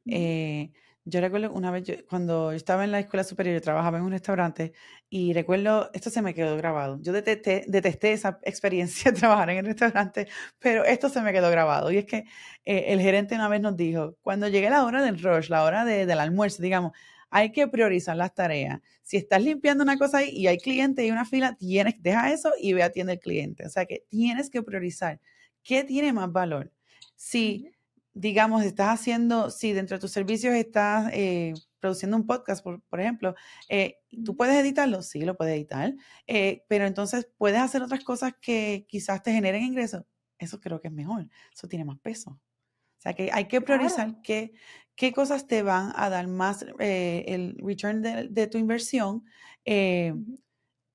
Eh, 0.06 0.72
yo 1.08 1.20
recuerdo 1.20 1.52
una 1.52 1.70
vez, 1.70 2.04
cuando 2.08 2.52
estaba 2.52 2.84
en 2.84 2.92
la 2.92 3.00
escuela 3.00 3.24
superior, 3.24 3.54
yo 3.54 3.62
trabajaba 3.62 3.98
en 3.98 4.04
un 4.04 4.12
restaurante 4.12 4.72
y 5.08 5.32
recuerdo, 5.32 5.90
esto 5.94 6.10
se 6.10 6.22
me 6.22 6.34
quedó 6.34 6.56
grabado. 6.56 6.98
Yo 7.00 7.12
detesté, 7.12 8.12
esa 8.12 8.38
experiencia 8.42 9.10
de 9.12 9.18
trabajar 9.18 9.50
en 9.50 9.58
el 9.58 9.66
restaurante, 9.66 10.28
pero 10.58 10.84
esto 10.84 11.08
se 11.08 11.22
me 11.22 11.32
quedó 11.32 11.50
grabado. 11.50 11.90
Y 11.90 11.98
es 11.98 12.04
que 12.04 12.24
eh, 12.64 12.84
el 12.88 13.00
gerente 13.00 13.34
una 13.34 13.48
vez 13.48 13.60
nos 13.60 13.76
dijo, 13.76 14.16
cuando 14.22 14.48
llegue 14.48 14.70
la 14.70 14.84
hora 14.84 15.02
del 15.02 15.22
rush, 15.22 15.48
la 15.48 15.64
hora 15.64 15.84
de, 15.84 16.06
del 16.06 16.20
almuerzo, 16.20 16.62
digamos, 16.62 16.92
hay 17.30 17.52
que 17.52 17.68
priorizar 17.68 18.16
las 18.16 18.34
tareas. 18.34 18.80
Si 19.02 19.16
estás 19.16 19.42
limpiando 19.42 19.84
una 19.84 19.98
cosa 19.98 20.18
ahí 20.18 20.30
y 20.30 20.46
hay 20.46 20.58
cliente 20.58 21.06
y 21.06 21.10
una 21.10 21.24
fila, 21.24 21.56
tienes, 21.58 21.94
deja 22.02 22.32
eso 22.32 22.52
y 22.60 22.72
ve 22.74 22.82
atiende 22.82 23.14
al 23.14 23.18
cliente. 23.18 23.66
O 23.66 23.70
sea 23.70 23.86
que 23.86 24.04
tienes 24.08 24.50
que 24.50 24.62
priorizar. 24.62 25.20
¿Qué 25.62 25.84
tiene 25.84 26.12
más 26.12 26.32
valor? 26.32 26.72
Si 27.16 27.70
digamos, 28.18 28.64
estás 28.64 28.88
haciendo, 28.88 29.48
si 29.48 29.72
dentro 29.72 29.96
de 29.96 30.00
tus 30.00 30.11
servicios 30.11 30.52
estás 30.54 31.09
eh, 31.12 31.54
produciendo 31.78 32.16
un 32.16 32.26
podcast, 32.26 32.64
por, 32.64 33.00
ejemplo, 33.00 33.37
eh, 33.68 34.00
¿tú 34.24 34.37
puedes 34.37 34.57
editarlo? 34.57 35.02
Sí, 35.02 35.20
lo 35.20 35.37
puedes 35.37 35.54
editar, 35.54 35.94
eh, 36.26 36.64
pero 36.68 36.87
entonces 36.87 37.28
puedes 37.37 37.61
hacer 37.61 37.81
otras 37.81 38.02
cosas 38.02 38.33
que 38.40 38.87
quizás 38.88 39.22
te 39.22 39.33
generen 39.33 39.62
ingresos. 39.62 40.02
Eso 40.37 40.61
creo 40.61 40.81
que 40.81 40.88
es 40.88 40.94
mejor, 40.94 41.28
eso 41.54 41.68
tiene 41.68 41.85
más 41.85 42.00
peso. 42.00 42.31
O 42.33 43.00
sea 43.00 43.14
que 43.14 43.31
hay 43.33 43.46
que 43.46 43.61
priorizar 43.61 44.20
qué, 44.22 44.52
qué, 44.96 45.12
cosas 45.12 45.46
te 45.46 45.62
van 45.62 45.92
a 45.94 46.11
dar 46.11 46.26
más 46.26 46.66
el 46.81 47.57
return 47.62 48.02
de, 48.02 48.46
tu 48.48 48.59
inversión 48.59 49.24
y, 49.64 50.11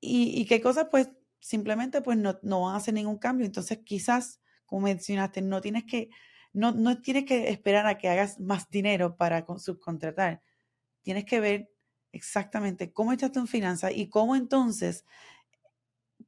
y, 0.02 0.46
qué 0.46 0.60
cosas 0.60 0.88
pues 0.92 1.10
simplemente 1.40 2.02
pues 2.02 2.18
no, 2.18 2.38
no 2.42 2.64
van 2.64 2.74
a 2.74 2.78
hacer 2.78 2.94
ningún 2.94 3.18
cambio. 3.18 3.46
Entonces 3.46 3.80
quizás, 3.86 4.42
como 4.66 4.88
mencionaste, 4.88 5.42
no 5.42 5.62
tienes 5.62 5.86
que 5.86 6.10
no, 6.54 6.72
no 6.72 7.02
tienes 7.02 7.26
que 7.26 7.50
esperar 7.50 7.88
a 7.88 7.98
que 7.98 8.10
hagas 8.10 8.40
más 8.40 8.70
dinero 8.70 9.16
para 9.18 9.46
subcontratar. 9.58 10.42
Tienes 11.02 11.26
que 11.26 11.40
ver 11.40 11.72
exactamente 12.12 12.94
cómo 12.94 13.12
estás 13.12 13.32
tú 13.32 13.40
en 13.40 13.48
finanzas 13.48 13.92
y 13.96 14.10
cómo 14.10 14.36
entonces, 14.36 15.04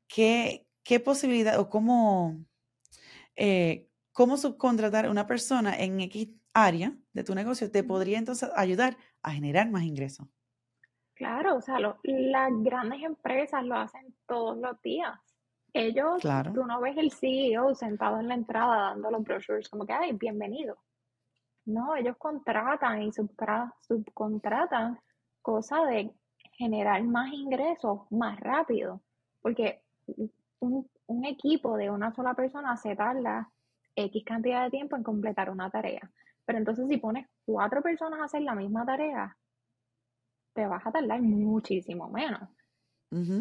qué, 0.07 0.67
qué 0.83 0.99
posibilidad 0.99 1.59
o 1.59 1.69
cómo, 1.69 2.43
eh, 3.35 3.88
cómo 4.11 4.38
subcontratar 4.38 5.05
a 5.05 5.11
una 5.11 5.27
persona 5.27 5.75
en 5.77 6.01
X 6.01 6.29
área 6.53 6.95
de 7.13 7.23
tu 7.23 7.35
negocio 7.35 7.69
te 7.69 7.83
podría 7.83 8.17
entonces 8.17 8.49
ayudar 8.55 8.97
a 9.21 9.31
generar 9.31 9.69
más 9.69 9.83
ingresos. 9.83 10.27
Claro, 11.13 11.55
o 11.55 11.61
sea, 11.61 11.79
las 11.79 12.51
grandes 12.63 13.03
empresas 13.03 13.63
lo 13.63 13.75
hacen 13.75 14.13
todos 14.27 14.57
los 14.57 14.81
días. 14.81 15.17
Ellos, 15.77 16.21
tú 16.53 16.65
no 16.65 16.79
ves 16.79 16.95
el 16.95 17.11
CEO 17.11 17.75
sentado 17.75 18.21
en 18.21 18.29
la 18.29 18.35
entrada 18.35 18.91
dando 18.91 19.11
los 19.11 19.21
brochures 19.23 19.67
como 19.67 19.85
que, 19.85 19.91
ay, 19.91 20.13
bienvenido. 20.13 20.77
No, 21.65 21.97
ellos 21.97 22.15
contratan 22.17 23.01
y 23.01 23.11
subcontratan 23.11 24.97
cosas 25.41 25.85
de 25.89 26.15
generar 26.53 27.03
más 27.03 27.29
ingresos 27.33 28.09
más 28.09 28.39
rápido, 28.39 29.01
porque 29.41 29.81
un, 30.59 30.89
un, 31.07 31.25
equipo 31.25 31.75
de 31.75 31.89
una 31.89 32.13
sola 32.13 32.33
persona 32.35 32.77
se 32.77 32.95
tarda 32.95 33.51
X 33.97 34.23
cantidad 34.25 34.63
de 34.63 34.71
tiempo 34.71 34.95
en 34.95 35.03
completar 35.03 35.49
una 35.49 35.69
tarea. 35.69 36.09
Pero 36.45 36.57
entonces 36.57 36.88
si 36.88 36.95
pones 36.95 37.27
cuatro 37.43 37.81
personas 37.81 38.21
a 38.21 38.25
hacer 38.25 38.43
la 38.43 38.55
misma 38.55 38.85
tarea, 38.85 39.35
te 40.53 40.65
vas 40.67 40.88
a 40.88 40.91
tardar 40.93 41.21
muchísimo 41.21 42.07
menos 42.07 42.47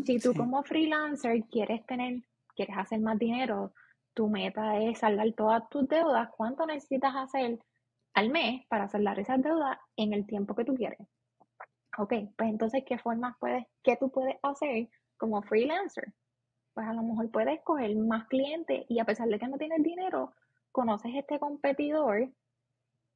si 0.05 0.19
tú 0.19 0.35
como 0.35 0.63
freelancer 0.63 1.45
quieres 1.51 1.85
tener, 1.87 2.23
quieres 2.55 2.77
hacer 2.77 3.01
más 3.01 3.19
dinero, 3.19 3.73
tu 4.15 4.29
meta 4.29 4.79
es 4.79 4.99
saldar 4.99 5.33
todas 5.33 5.69
tus 5.69 5.89
deudas, 5.89 6.29
¿cuánto 6.37 6.67
necesitas 6.67 7.15
hacer 7.17 7.59
al 8.15 8.31
mes 8.31 8.65
para 8.69 8.89
saldar 8.89 9.19
esas 9.19 9.43
deudas 9.43 9.79
en 9.97 10.13
el 10.13 10.27
tiempo 10.27 10.55
que 10.55 10.65
tú 10.65 10.75
quieres? 10.75 11.01
Ok, 11.99 12.13
pues 12.37 12.51
entonces, 12.51 12.85
¿qué 12.87 12.99
formas 12.99 13.37
puedes, 13.39 13.65
qué 13.83 13.97
tú 13.97 14.11
puedes 14.11 14.37
hacer 14.43 14.89
como 15.17 15.43
freelancer? 15.43 16.13
Pues 16.73 16.87
a 16.87 16.93
lo 16.93 17.03
mejor 17.03 17.31
puedes 17.31 17.61
coger 17.63 17.97
más 17.97 18.27
clientes 18.27 18.85
y 18.89 18.99
a 18.99 19.05
pesar 19.05 19.29
de 19.29 19.39
que 19.39 19.49
no 19.49 19.59
tienes 19.59 19.83
dinero, 19.83 20.33
conoces 20.73 21.13
este 21.15 21.39
competidor 21.39 22.31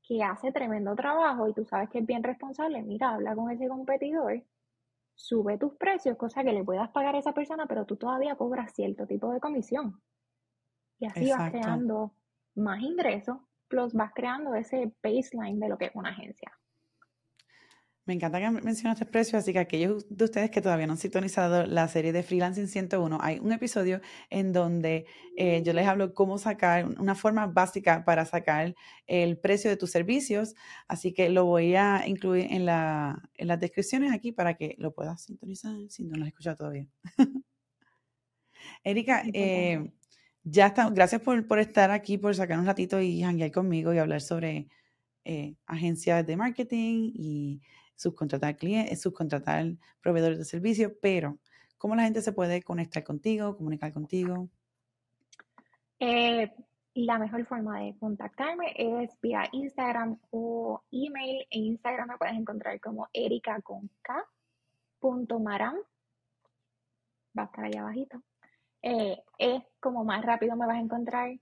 que 0.03 0.23
hace 0.23 0.53
tremendo 0.53 0.95
trabajo 0.95 1.49
y 1.49 1.55
tú 1.55 1.65
sabes 1.65 1.91
que 1.91 1.99
es 1.99 2.07
bien 2.07 2.23
responsable, 2.23 2.83
mira, 2.83 3.15
habla 3.15 3.35
con 3.35 3.51
ese 3.51 3.69
competidor 3.69 4.43
sube 5.19 5.59
tus 5.59 5.75
precios, 5.75 6.17
cosa 6.17 6.45
que 6.45 6.53
le 6.53 6.63
puedas 6.63 6.91
pagar 6.91 7.17
a 7.17 7.19
esa 7.19 7.35
persona, 7.35 7.67
pero 7.67 7.85
tú 7.85 7.97
todavía 7.97 8.37
cobras 8.37 8.73
cierto 8.73 9.07
tipo 9.07 9.33
de 9.33 9.41
comisión. 9.41 10.01
Y 11.01 11.07
así 11.07 11.31
vas 11.31 11.51
creando 11.51 12.15
más 12.55 12.81
ingresos, 12.81 13.39
plus 13.67 13.93
vas 13.95 14.13
creando 14.15 14.55
ese 14.55 14.95
baseline 15.03 15.59
de 15.59 15.69
lo 15.69 15.77
que 15.77 15.87
es 15.87 15.95
una 15.95 16.11
agencia. 16.11 16.53
Me 18.09 18.15
encanta 18.15 18.41
que 18.41 18.51
mencionaste 18.51 19.05
precios, 19.05 19.35
así 19.43 19.53
que 19.53 19.59
aquellos 19.59 20.07
de 20.09 20.25
ustedes 20.25 20.51
que 20.51 20.63
todavía 20.63 20.87
no 20.87 20.95
han 20.95 20.99
sintonizado 20.99 21.67
la 21.67 21.87
serie 21.89 22.11
de 22.11 22.23
Freelancing 22.23 22.67
101, 22.67 23.19
hay 23.21 23.39
un 23.39 23.53
episodio 23.53 24.01
en 24.31 24.55
donde 24.55 25.05
eh, 25.37 25.63
yo 25.63 25.75
les 25.75 25.87
hablo 25.87 26.15
cómo 26.15 26.39
sacar 26.39 26.87
una 26.87 27.15
forma 27.15 27.47
básica 27.49 28.07
para 28.07 28.25
sacar 28.25 28.75
el 29.07 29.37
precio 29.37 29.69
de 29.69 29.77
tus 29.77 29.91
servicios, 29.91 30.55
así 30.89 31.13
que 31.13 31.29
lo 31.29 31.45
voy 31.45 31.75
a 31.75 32.09
incluir 32.09 32.47
en, 32.51 32.65
la, 32.65 33.29
en 33.35 33.47
las 33.47 33.61
descripciones 33.61 34.11
aquí 34.11 34.33
para 34.33 34.55
que 34.55 34.75
lo 34.79 34.95
puedas 34.95 35.25
sintonizar 35.25 35.77
si 35.91 36.05
no 36.05 36.17
lo 36.17 36.23
has 36.23 36.29
escuchado 36.29 36.57
todavía. 36.57 36.87
Erika, 38.85 39.23
eh, 39.35 39.93
ya 40.45 40.69
está, 40.69 40.89
gracias 40.89 41.21
por, 41.21 41.47
por, 41.47 41.59
estar 41.59 41.91
aquí, 41.91 42.17
por 42.17 42.35
sacar 42.35 42.59
un 42.59 42.65
ratito 42.65 43.03
y 43.03 43.23
hanguear 43.23 43.53
conmigo 43.53 43.93
y 43.93 43.99
hablar 43.99 44.23
sobre 44.23 44.69
eh, 45.27 45.57
agencias 45.67 46.27
de 46.27 46.39
marketing 46.39 47.13
y 47.13 47.61
subcontratar 47.99 48.57
clientes, 48.57 49.03
subcontratar 49.03 49.67
proveedores 50.01 50.39
de 50.39 50.45
servicios, 50.45 50.93
pero 51.03 51.39
¿cómo 51.79 51.97
la 51.97 52.05
gente 52.05 52.23
se 52.23 52.33
puede 52.33 52.63
conectar 52.63 53.03
contigo, 53.03 53.57
comunicar 53.57 53.93
contigo? 53.93 54.49
Eh, 55.99 56.51
la 56.95 57.19
mejor 57.19 57.45
forma 57.47 57.81
de 57.81 57.97
contactarme 57.99 58.73
es 58.77 59.21
vía 59.21 59.49
Instagram 59.51 60.17
o 60.31 60.81
email. 60.93 61.45
En 61.51 61.65
Instagram 61.65 62.09
me 62.09 62.19
puedes 62.19 62.37
encontrar 62.37 62.81
como 62.81 63.09
Erika 63.13 63.61
con 63.63 63.91
K. 64.03 64.25
Va 67.37 67.43
a 67.43 67.45
estar 67.45 67.65
ahí 67.65 67.77
abajito. 67.77 68.23
Eh, 68.83 69.21
es 69.39 69.63
como 69.81 70.05
más 70.05 70.25
rápido 70.25 70.55
me 70.57 70.67
vas 70.67 70.77
a 70.77 70.81
encontrar, 70.81 71.37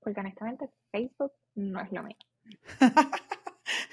porque 0.00 0.20
honestamente 0.20 0.70
Facebook 0.90 1.32
no 1.54 1.80
es 1.80 1.90
lo 1.92 2.02
mío. 2.02 2.16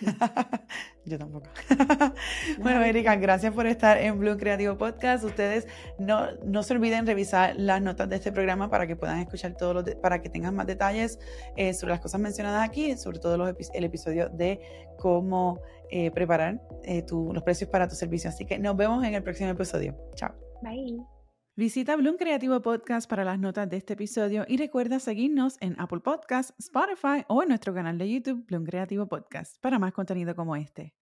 Yo 1.05 1.17
tampoco. 1.17 1.47
bueno, 2.59 2.81
Erika, 2.83 3.15
gracias 3.15 3.53
por 3.53 3.67
estar 3.67 3.97
en 3.97 4.19
Blue 4.19 4.37
Creativo 4.37 4.77
Podcast. 4.77 5.23
Ustedes 5.23 5.67
no, 5.99 6.31
no 6.45 6.63
se 6.63 6.73
olviden 6.73 7.05
revisar 7.05 7.55
las 7.57 7.81
notas 7.81 8.09
de 8.09 8.15
este 8.17 8.31
programa 8.31 8.69
para 8.69 8.87
que 8.87 8.95
puedan 8.95 9.19
escuchar 9.19 9.55
todos 9.57 9.73
los, 9.75 9.95
para 9.95 10.21
que 10.21 10.29
tengan 10.29 10.55
más 10.55 10.67
detalles 10.67 11.19
eh, 11.55 11.73
sobre 11.73 11.91
las 11.93 12.01
cosas 12.01 12.21
mencionadas 12.21 12.67
aquí, 12.67 12.95
sobre 12.97 13.19
todo 13.19 13.37
los, 13.37 13.55
el 13.73 13.83
episodio 13.83 14.29
de 14.29 14.59
cómo 14.97 15.59
eh, 15.89 16.11
preparar 16.11 16.61
eh, 16.83 17.05
los 17.09 17.43
precios 17.43 17.69
para 17.69 17.87
tu 17.87 17.95
servicio. 17.95 18.29
Así 18.29 18.45
que 18.45 18.57
nos 18.59 18.77
vemos 18.77 19.03
en 19.03 19.13
el 19.13 19.23
próximo 19.23 19.49
episodio. 19.49 19.95
Chao. 20.15 20.33
Bye. 20.61 21.12
Visita 21.55 21.95
Bloom 21.95 22.17
Creativo 22.17 22.59
Podcast 22.63 23.07
para 23.07 23.23
las 23.23 23.37
notas 23.37 23.69
de 23.69 23.77
este 23.77 23.93
episodio 23.93 24.43
y 24.47 24.57
recuerda 24.57 24.99
seguirnos 24.99 25.57
en 25.61 25.79
Apple 25.79 25.99
Podcasts, 25.99 26.51
Spotify 26.57 27.25
o 27.27 27.43
en 27.43 27.49
nuestro 27.49 27.75
canal 27.75 27.99
de 27.99 28.11
YouTube 28.11 28.43
Bloom 28.47 28.65
Creativo 28.65 29.05
Podcast 29.05 29.61
para 29.61 29.77
más 29.77 29.93
contenido 29.93 30.35
como 30.35 30.55
este. 30.55 30.95